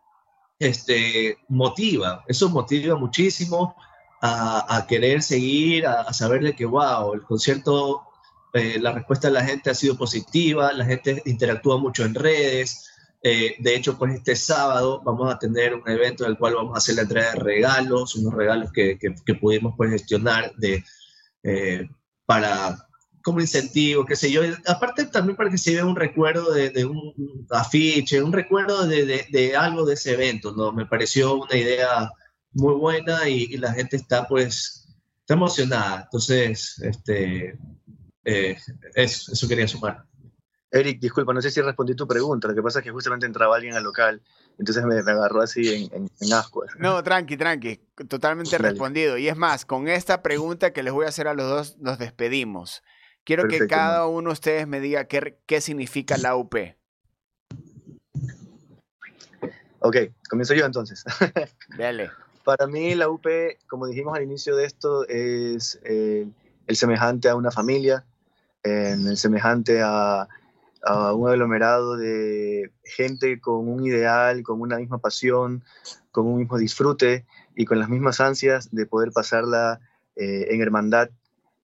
este, 0.60 1.38
motiva, 1.50 2.24
eso 2.28 2.50
motiva 2.50 2.96
muchísimo 2.96 3.76
a, 4.22 4.86
querer 4.88 5.22
seguir, 5.22 5.86
a, 5.86 6.12
saber 6.12 6.42
de 6.44 6.56
que, 6.56 6.66
wow, 6.66 7.14
el 7.14 7.22
concierto, 7.22 8.04
eh, 8.54 8.80
la 8.80 8.92
respuesta 8.92 9.28
de 9.28 9.36
la 9.36 9.44
gente 9.44 9.70
ha 9.70 9.76
sido 9.76 9.96
positiva, 9.96 10.74
la 10.74 10.86
gente 10.86 11.22
interactúa 11.26 11.78
mucho 11.78 12.04
en 12.04 12.16
redes. 12.16 12.90
Eh, 13.22 13.56
de 13.60 13.76
hecho, 13.76 13.98
pues 13.98 14.16
este 14.16 14.36
sábado 14.36 15.02
vamos 15.04 15.32
a 15.34 15.38
tener 15.38 15.76
un 15.76 15.88
evento 15.88 16.24
en 16.24 16.32
el 16.32 16.38
cual 16.38 16.56
vamos 16.56 16.74
a 16.74 16.78
hacer 16.78 16.96
la 16.96 17.04
entrega 17.04 17.32
de 17.32 17.40
regalos, 17.40 18.16
unos 18.16 18.34
regalos 18.34 18.72
que, 18.72 18.98
que, 18.98 19.36
pudimos 19.36 19.74
pues 19.78 19.92
gestionar 19.92 20.52
de, 20.56 20.84
eh, 21.44 21.88
para 22.26 22.78
como 23.26 23.42
incentivo, 23.42 24.06
qué 24.06 24.16
sé 24.16 24.32
yo. 24.32 24.44
Aparte 24.68 25.04
también 25.06 25.36
para 25.36 25.50
que 25.50 25.58
se 25.58 25.74
vea 25.74 25.84
un 25.84 25.96
recuerdo 25.96 26.54
de, 26.54 26.70
de 26.70 26.86
un 26.86 27.48
afiche, 27.50 28.22
un 28.22 28.32
recuerdo 28.32 28.86
de, 28.86 29.04
de, 29.04 29.26
de, 29.32 29.56
algo 29.56 29.84
de 29.84 29.96
ese 29.96 30.14
evento, 30.14 30.54
¿no? 30.56 30.72
Me 30.72 30.86
pareció 30.86 31.34
una 31.34 31.56
idea 31.58 32.12
muy 32.52 32.76
buena 32.76 33.28
y, 33.28 33.58
la 33.58 33.74
gente 33.74 33.96
está 33.96 34.28
pues 34.28 34.88
está 35.22 35.34
emocionada. 35.34 36.04
Entonces, 36.04 36.78
este, 36.84 37.58
eh, 38.26 38.58
eso, 38.94 39.32
eso 39.32 39.48
quería 39.48 39.68
sumar. 39.68 40.06
Eric, 40.70 41.00
disculpa, 41.00 41.34
no 41.34 41.42
sé 41.42 41.50
si 41.50 41.62
respondí 41.62 41.96
tu 41.96 42.08
pregunta. 42.08 42.48
Lo 42.48 42.54
que 42.54 42.62
pasa 42.62 42.78
es 42.78 42.86
que 42.86 42.92
justamente 42.92 43.26
entraba 43.26 43.56
alguien 43.56 43.74
al 43.74 43.84
local, 43.84 44.22
entonces 44.60 44.86
me, 44.86 45.00
agarró 45.00 45.42
así 45.42 45.90
en, 45.92 46.12
en, 46.22 46.34
asco. 46.34 46.64
No, 46.78 47.02
tranqui, 47.02 47.38
tranqui, 47.38 47.80
totalmente 48.08 48.56
respondido. 48.60 49.18
Y 49.18 49.30
es 49.30 49.36
más, 49.36 49.66
con 49.66 49.88
esta 49.88 50.22
pregunta 50.22 50.74
que 50.74 50.84
les 50.84 50.94
voy 50.94 51.08
a 51.08 51.10
hacer 51.10 51.28
a 51.28 51.34
los 51.34 51.50
dos, 51.50 51.78
nos 51.80 51.98
despedimos. 51.98 52.84
Quiero 53.26 53.48
que 53.48 53.66
cada 53.68 54.06
uno 54.06 54.30
de 54.30 54.34
ustedes 54.34 54.68
me 54.68 54.80
diga 54.80 55.06
qué, 55.06 55.40
qué 55.48 55.60
significa 55.60 56.16
la 56.18 56.36
UP. 56.36 56.56
Ok, 59.80 59.98
comienzo 60.30 60.54
yo 60.54 60.64
entonces. 60.66 61.04
Dale. 61.78 62.12
Para 62.44 62.68
mí 62.68 62.94
la 62.94 63.10
UP, 63.10 63.26
como 63.68 63.88
dijimos 63.88 64.16
al 64.16 64.24
inicio 64.24 64.56
de 64.56 64.66
esto, 64.66 65.08
es 65.08 65.80
eh, 65.84 66.28
el 66.68 66.76
semejante 66.76 67.28
a 67.28 67.36
una 67.36 67.50
familia, 67.50 68.06
el 68.62 69.18
semejante 69.18 69.82
a, 69.84 70.28
un 71.16 71.28
aglomerado 71.28 71.98
de 71.98 72.72
gente 72.84 73.42
con 73.42 73.68
un 73.68 73.88
ideal, 73.88 74.44
con 74.44 74.62
una 74.62 74.78
misma 74.78 75.00
pasión, 75.00 75.64
con 76.12 76.28
un 76.28 76.38
mismo 76.38 76.60
disfrute 76.60 77.26
y 77.56 77.66
con 77.66 77.80
las 77.80 77.90
mismas 77.90 78.20
ansias 78.20 78.70
de 78.72 78.86
poder 78.86 79.12
pasarla 79.12 79.80
eh, 80.16 80.46
en 80.52 80.62
hermandad 80.62 81.10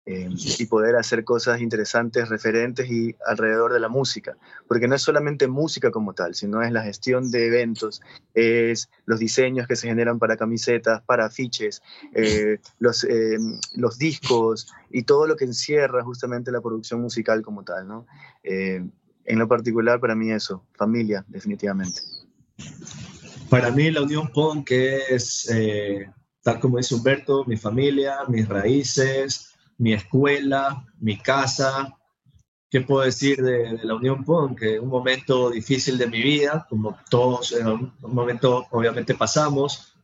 Em, 0.07 0.33
y 0.59 0.65
poder 0.65 0.97
hacer 0.97 1.25
cosas 1.25 1.61
interesantes, 1.61 2.31
referentes 2.31 2.91
y 2.91 3.15
alrededor 3.27 3.75
de 3.75 3.81
la 3.81 3.91
música, 3.91 4.35
porque 4.67 4.89
no 4.89 4.95
es 4.95 5.03
solamente 5.03 5.47
música 5.47 5.91
como 5.91 6.15
tal, 6.15 6.35
sino 6.35 6.63
es 6.63 6.73
la 6.73 6.83
gestión 6.83 7.31
de 7.31 7.47
eventos, 7.47 8.01
es 8.33 8.89
los 9.05 9.21
diseños 9.21 9.69
que 9.69 9.77
se 9.77 9.89
generan 9.89 10.19
para 10.19 10.39
camisetas, 10.39 11.03
para 11.03 11.27
afiches, 11.27 11.83
eh, 12.15 12.59
los, 12.79 13.05
em, 13.05 13.61
los 13.75 13.99
discos 13.99 14.73
y 14.91 15.03
todo 15.03 15.27
lo 15.27 15.37
que 15.37 15.45
encierra 15.45 16.03
justamente 16.03 16.51
la 16.51 16.63
producción 16.63 17.03
musical 17.03 17.43
como 17.43 17.63
tal, 17.63 17.87
¿no? 17.87 18.07
Em, 18.43 18.91
en 19.27 19.39
lo 19.39 19.47
particular, 19.49 20.01
para 20.01 20.15
mí 20.15 20.33
eso, 20.33 20.65
familia, 20.73 21.27
definitivamente. 21.29 22.01
Para 23.51 23.71
mí 23.71 23.91
la 23.91 24.01
Unión 24.01 24.29
Punk 24.33 24.71
es, 24.71 25.47
eh, 25.53 26.11
tal 26.43 26.59
como 26.59 26.79
dice 26.79 26.95
Humberto, 26.95 27.45
mi 27.45 27.59
familia, 27.59 28.21
mis 28.29 28.49
raíces, 28.49 29.50
mi 29.81 29.95
escuela, 29.95 30.85
mi 31.01 31.17
casa. 31.17 31.97
¿Qué 32.71 32.83
puedo 32.83 33.03
decir 33.03 33.43
de, 33.43 33.81
la 33.83 33.95
Unión 33.95 34.25
Punk? 34.25 34.61
Que 34.61 34.79
un 34.79 34.89
momento 34.89 35.51
difícil 35.51 35.97
de 35.97 36.07
mi 36.07 36.23
vida, 36.23 36.67
como 36.69 36.99
todos 37.09 37.53
en 37.53 37.67
un 37.67 37.95
momento 38.03 38.67
obviamente 38.71 39.15
pasamos. 39.15 39.95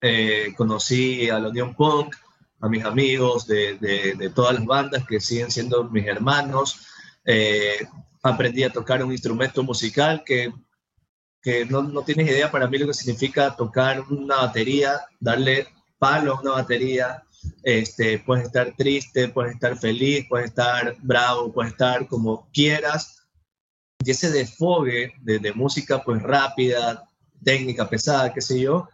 Eh, 0.00 0.54
conocí 0.56 1.28
a 1.28 1.38
la 1.38 1.50
Unión 1.50 1.74
Punk, 1.74 2.16
a 2.60 2.68
mis 2.68 2.82
amigos 2.84 3.46
de, 3.46 3.76
de, 3.78 4.30
todas 4.30 4.54
las 4.54 4.64
bandas 4.64 5.06
que 5.06 5.20
siguen 5.20 5.50
siendo 5.50 5.84
mis 5.84 6.06
hermanos. 6.06 6.86
Eh, 7.26 7.86
aprendí 8.22 8.62
a 8.64 8.72
tocar 8.72 9.04
un 9.04 9.12
instrumento 9.12 9.62
musical 9.62 10.22
que, 10.24 10.50
que 11.42 11.66
no, 11.66 11.82
no, 11.82 12.02
tienes 12.02 12.30
idea 12.30 12.50
para 12.50 12.68
mí 12.68 12.78
lo 12.78 12.86
que 12.86 12.94
significa 12.94 13.54
tocar 13.54 14.00
una 14.00 14.36
batería, 14.36 15.02
darle 15.20 15.68
palo 15.98 16.36
a 16.36 16.40
una 16.40 16.52
batería, 16.52 17.22
este, 17.62 18.18
puedes 18.18 18.46
estar 18.46 18.74
triste, 18.76 19.28
puedes 19.28 19.54
estar 19.54 19.76
feliz, 19.78 20.26
puedes 20.28 20.48
estar 20.48 20.96
bravo, 21.02 21.52
puedes 21.52 21.72
estar 21.72 22.06
como 22.06 22.48
quieras. 22.52 23.26
Y 24.04 24.10
ese 24.10 24.30
desfogue 24.30 25.12
de, 25.22 25.52
música 25.54 26.02
pues 26.02 26.22
rápida, 26.22 27.08
técnica, 27.42 27.88
pesada, 27.88 28.32
qué 28.32 28.40
sé 28.40 28.60
yo, 28.60 28.88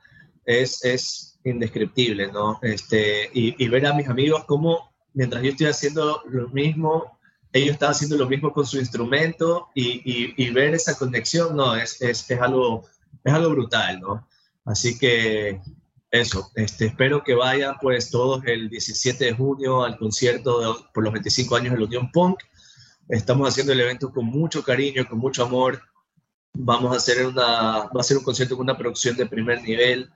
es, 0.44 0.84
es 0.84 1.38
indescriptible, 1.44 2.30
¿no? 2.30 2.58
Este, 2.62 3.28
y, 3.32 3.68
ver 3.68 3.86
a 3.86 3.94
mis 3.94 4.08
amigos 4.08 4.44
como 4.44 4.90
mientras 5.14 5.42
yo 5.42 5.50
estoy 5.50 5.66
haciendo 5.66 6.22
lo 6.28 6.48
mismo, 6.50 7.18
ellos 7.52 7.72
están 7.72 7.90
haciendo 7.90 8.16
lo 8.16 8.28
mismo 8.28 8.52
con 8.52 8.66
su 8.66 8.78
instrumento 8.78 9.68
y, 9.74 10.50
ver 10.50 10.74
esa 10.74 10.96
conexión, 10.96 11.56
no, 11.56 11.74
es, 11.74 12.00
es, 12.00 12.30
es, 12.30 12.40
algo, 12.40 12.84
es 13.24 13.32
algo 13.32 13.50
brutal, 13.50 14.00
¿no? 14.00 14.28
Así 14.64 14.96
que 14.98 15.60
eso, 16.10 16.50
este, 16.56 16.86
espero 16.86 17.22
que 17.22 17.34
vayan 17.34 17.76
pues 17.80 18.10
todos 18.10 18.42
el 18.44 18.68
17 18.68 19.26
de 19.26 19.32
junio 19.32 19.84
al 19.84 19.96
concierto 19.96 20.88
por 20.92 21.04
los 21.04 21.12
25 21.12 21.54
años 21.54 21.72
de 21.72 21.78
la 21.78 21.86
Unión 21.86 22.10
Punk. 22.10 22.40
Estamos 23.08 23.48
haciendo 23.48 23.72
el 23.72 23.80
evento 23.80 24.12
con 24.12 24.26
mucho 24.26 24.62
cariño, 24.62 25.06
con 25.08 25.18
mucho 25.18 25.44
amor. 25.44 25.80
Vamos 26.52 26.92
a 26.92 26.96
hacer 26.96 27.24
una, 27.24 27.88
va 27.94 28.00
a 28.00 28.02
ser 28.02 28.18
un 28.18 28.24
concierto 28.24 28.56
con 28.56 28.64
una 28.64 28.76
producción 28.76 29.16
de 29.16 29.26
primer 29.26 29.62
nivel. 29.62 30.10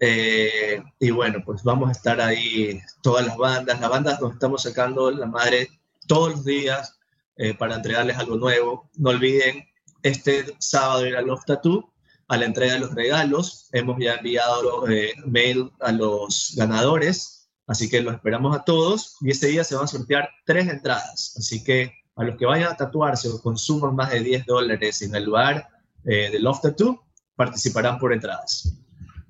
Eh, 0.00 0.82
y 0.98 1.10
bueno, 1.10 1.42
pues 1.44 1.62
vamos 1.62 1.90
a 1.90 1.92
estar 1.92 2.20
ahí 2.22 2.80
todas 3.02 3.26
las 3.26 3.36
bandas. 3.36 3.80
Las 3.80 3.90
bandas 3.90 4.20
nos 4.22 4.32
estamos 4.32 4.62
sacando 4.62 5.10
la 5.10 5.26
madre 5.26 5.68
todos 6.06 6.32
los 6.32 6.44
días 6.44 6.98
eh, 7.36 7.52
para 7.52 7.76
entregarles 7.76 8.16
algo 8.16 8.36
nuevo. 8.36 8.90
No 8.96 9.10
olviden, 9.10 9.68
este 10.02 10.54
sábado 10.58 11.06
ir 11.06 11.16
a 11.16 11.22
Love 11.22 11.44
Tattoo 11.44 11.93
a 12.28 12.36
la 12.36 12.46
entrega 12.46 12.74
de 12.74 12.80
los 12.80 12.94
regalos. 12.94 13.68
Hemos 13.72 13.96
ya 13.98 14.14
enviado 14.14 14.88
eh, 14.88 15.12
mail 15.26 15.70
a 15.80 15.92
los 15.92 16.54
ganadores, 16.56 17.48
así 17.66 17.88
que 17.88 18.00
los 18.00 18.14
esperamos 18.14 18.56
a 18.56 18.64
todos. 18.64 19.16
Y 19.20 19.30
ese 19.30 19.48
día 19.48 19.64
se 19.64 19.74
van 19.74 19.84
a 19.84 19.88
sortear 19.88 20.30
tres 20.44 20.68
entradas. 20.68 21.34
Así 21.38 21.62
que 21.62 21.92
a 22.16 22.24
los 22.24 22.36
que 22.36 22.46
vayan 22.46 22.72
a 22.72 22.76
tatuarse 22.76 23.28
o 23.28 23.40
consuman 23.40 23.96
más 23.96 24.10
de 24.10 24.20
10 24.20 24.46
dólares 24.46 25.02
en 25.02 25.14
el 25.14 25.24
lugar 25.24 25.68
eh, 26.04 26.30
de 26.30 26.38
Love 26.38 26.60
Tattoo, 26.60 27.04
participarán 27.34 27.98
por 27.98 28.12
entradas. 28.12 28.78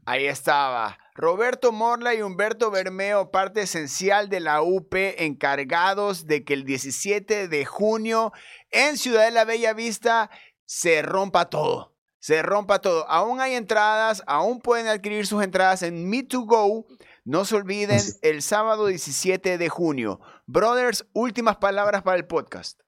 Ahí 0.07 0.27
estaba. 0.27 0.99
Roberto 1.15 1.73
Morla 1.73 2.15
y 2.15 2.21
Humberto 2.21 2.71
Bermeo, 2.71 3.31
parte 3.31 3.63
esencial 3.63 4.29
de 4.29 4.41
la 4.41 4.61
UP, 4.63 4.95
encargados 4.95 6.27
de 6.27 6.45
que 6.45 6.55
el 6.55 6.65
17 6.65 7.49
de 7.49 7.65
junio 7.65 8.33
en 8.71 8.99
Ciudad 8.99 9.25
de 9.25 9.31
la 9.31 9.45
Bella 9.45 9.73
Vista 9.73 10.31
se 10.67 11.01
rompa 11.03 11.49
todo. 11.49 11.94
Se 12.25 12.41
rompa 12.41 12.79
todo. 12.79 13.07
Aún 13.11 13.43
hay 13.43 13.53
entradas, 13.53 14.23
aún 14.27 14.59
pueden 14.59 14.87
adquirir 14.87 15.27
sus 15.27 15.43
entradas 15.43 15.83
en 15.83 16.11
Me2Go. 16.11 16.87
No 17.27 17.45
se 17.45 17.55
olviden, 17.55 18.01
el 18.23 18.41
sábado 18.41 18.87
17 18.87 19.59
de 19.59 19.69
junio. 19.69 20.21
Brothers, 20.47 21.05
últimas 21.13 21.59
palabras 21.59 22.03
para 22.03 22.17
el 22.17 22.25
podcast. 22.25 22.81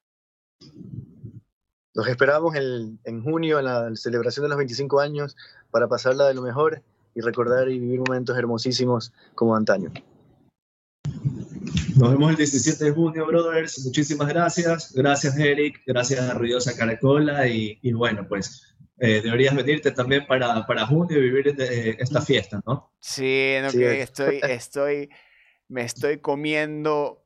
Los 1.93 2.07
esperamos 2.07 2.55
en 2.55 3.23
junio, 3.23 3.59
en 3.59 3.65
la 3.65 3.95
celebración 3.95 4.45
de 4.45 4.49
los 4.49 4.57
25 4.57 4.99
años, 4.99 5.37
para 5.69 5.87
pasarla 5.87 6.25
de 6.25 6.33
lo 6.33 6.41
mejor 6.41 6.81
y 7.13 7.21
recordar 7.21 7.69
y 7.69 7.77
vivir 7.77 7.99
momentos 7.99 8.35
hermosísimos 8.35 9.13
como 9.35 9.55
antaño. 9.55 9.93
Nos 11.95 12.11
vemos 12.11 12.31
el 12.31 12.37
17 12.37 12.85
de 12.85 12.91
junio, 12.91 13.25
brothers. 13.25 13.83
Muchísimas 13.85 14.27
gracias. 14.29 14.93
Gracias, 14.93 15.37
Eric. 15.37 15.81
Gracias 15.85 16.19
a 16.21 16.33
Ruidosa 16.33 16.75
Caracola. 16.75 17.47
Y, 17.47 17.91
bueno, 17.93 18.27
pues 18.27 18.75
eh, 18.99 19.21
deberías 19.21 19.55
venirte 19.55 19.91
también 19.91 20.25
para, 20.25 20.65
para 20.65 20.87
junio 20.87 21.17
y 21.17 21.21
vivir 21.21 21.55
esta 21.99 22.21
fiesta, 22.21 22.61
¿no? 22.65 22.91
Sí, 22.99 23.55
no, 23.61 23.71
Que 23.71 24.01
estoy, 24.01 24.39
estoy, 24.43 25.09
me 25.67 25.83
estoy 25.83 26.19
comiendo. 26.19 27.23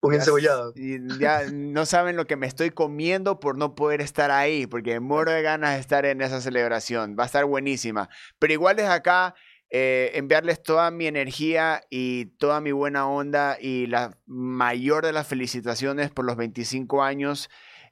Un 0.00 0.12
encebollado. 0.12 0.74
Ya 1.18 1.44
no 1.50 1.86
saben 1.86 2.16
lo 2.16 2.26
que 2.26 2.36
me 2.36 2.46
estoy 2.46 2.70
comiendo 2.70 3.40
por 3.40 3.56
no 3.56 3.74
poder 3.74 4.02
estar 4.02 4.30
ahí, 4.30 4.66
porque 4.66 5.00
muero 5.00 5.30
de 5.30 5.40
ganas 5.40 5.74
de 5.74 5.80
estar 5.80 6.04
en 6.04 6.20
esa 6.20 6.42
celebración. 6.42 7.16
Va 7.18 7.22
a 7.22 7.26
estar 7.26 7.46
buenísima. 7.46 8.10
Pero 8.38 8.52
igual 8.52 8.76
desde 8.76 8.90
acá 8.90 9.34
eh, 9.70 10.10
enviarles 10.14 10.62
toda 10.62 10.90
mi 10.90 11.06
energía 11.06 11.84
y 11.88 12.26
toda 12.36 12.60
mi 12.60 12.70
buena 12.70 13.08
onda 13.08 13.56
y 13.58 13.86
la 13.86 14.18
mayor 14.26 15.06
de 15.06 15.12
las 15.14 15.26
felicitaciones 15.26 16.10
por 16.10 16.26
los 16.26 16.36
25 16.36 17.02
años. 17.02 17.48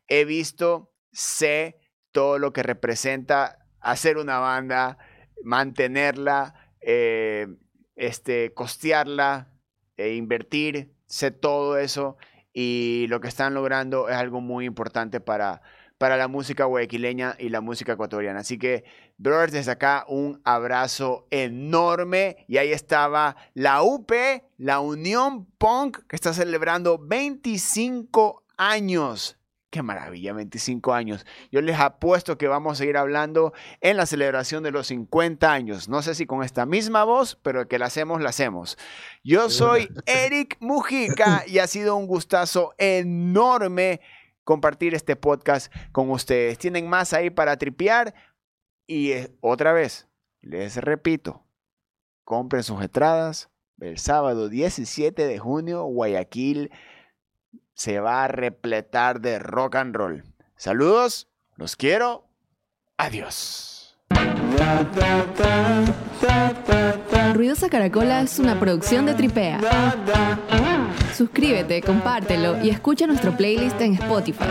He 0.06 0.26
visto, 0.26 0.92
sé 1.12 1.81
todo 2.12 2.38
lo 2.38 2.52
que 2.52 2.62
representa 2.62 3.66
hacer 3.80 4.16
una 4.16 4.38
banda, 4.38 4.98
mantenerla, 5.42 6.54
eh, 6.80 7.48
este, 7.96 8.54
costearla, 8.54 9.48
e 9.96 10.14
invertir, 10.14 10.94
sé 11.06 11.30
todo 11.30 11.78
eso 11.78 12.16
y 12.52 13.06
lo 13.08 13.20
que 13.20 13.28
están 13.28 13.54
logrando 13.54 14.08
es 14.08 14.16
algo 14.16 14.40
muy 14.40 14.66
importante 14.66 15.20
para, 15.20 15.62
para 15.98 16.16
la 16.16 16.28
música 16.28 16.64
guayaquileña 16.64 17.36
y 17.38 17.48
la 17.48 17.60
música 17.60 17.92
ecuatoriana. 17.92 18.40
Así 18.40 18.58
que, 18.58 18.84
brothers, 19.16 19.52
desde 19.52 19.72
acá 19.72 20.04
un 20.08 20.40
abrazo 20.44 21.26
enorme. 21.30 22.44
Y 22.48 22.58
ahí 22.58 22.72
estaba 22.72 23.36
la 23.54 23.82
UP, 23.82 24.12
la 24.58 24.80
Unión 24.80 25.46
Punk, 25.58 26.06
que 26.06 26.16
está 26.16 26.34
celebrando 26.34 26.98
25 26.98 28.44
años. 28.58 29.38
Qué 29.72 29.82
maravilla, 29.82 30.34
25 30.34 30.92
años. 30.92 31.24
Yo 31.50 31.62
les 31.62 31.80
apuesto 31.80 32.36
que 32.36 32.46
vamos 32.46 32.74
a 32.74 32.76
seguir 32.76 32.98
hablando 32.98 33.54
en 33.80 33.96
la 33.96 34.04
celebración 34.04 34.62
de 34.62 34.70
los 34.70 34.88
50 34.88 35.50
años. 35.50 35.88
No 35.88 36.02
sé 36.02 36.14
si 36.14 36.26
con 36.26 36.44
esta 36.44 36.66
misma 36.66 37.04
voz, 37.04 37.38
pero 37.42 37.66
que 37.66 37.78
la 37.78 37.86
hacemos, 37.86 38.20
la 38.20 38.28
hacemos. 38.28 38.76
Yo 39.24 39.48
soy 39.48 39.88
Eric 40.04 40.58
Mujica 40.60 41.44
y 41.46 41.58
ha 41.58 41.66
sido 41.66 41.96
un 41.96 42.06
gustazo 42.06 42.74
enorme 42.76 44.02
compartir 44.44 44.94
este 44.94 45.16
podcast 45.16 45.72
con 45.90 46.10
ustedes. 46.10 46.58
Tienen 46.58 46.86
más 46.86 47.14
ahí 47.14 47.30
para 47.30 47.56
tripear. 47.56 48.12
Y 48.86 49.12
otra 49.40 49.72
vez, 49.72 50.06
les 50.42 50.76
repito, 50.76 51.46
compren 52.24 52.62
sus 52.62 52.82
entradas. 52.82 53.48
El 53.80 53.96
sábado 53.96 54.50
17 54.50 55.26
de 55.26 55.38
junio, 55.38 55.84
Guayaquil 55.84 56.70
se 57.74 58.00
va 58.00 58.24
a 58.24 58.28
repletar 58.28 59.20
de 59.20 59.38
rock 59.38 59.76
and 59.76 59.94
roll. 59.94 60.22
Saludos, 60.56 61.28
los 61.56 61.76
quiero. 61.76 62.28
Adiós. 62.96 63.98
Ruidosa 67.34 67.68
Caracola 67.68 68.20
es 68.20 68.38
una 68.38 68.60
producción 68.60 69.06
de 69.06 69.14
Tripea. 69.14 69.60
Suscríbete, 71.14 71.82
compártelo 71.82 72.62
y 72.62 72.70
escucha 72.70 73.06
nuestro 73.06 73.36
playlist 73.36 73.80
en 73.80 73.94
Spotify. 73.94 74.44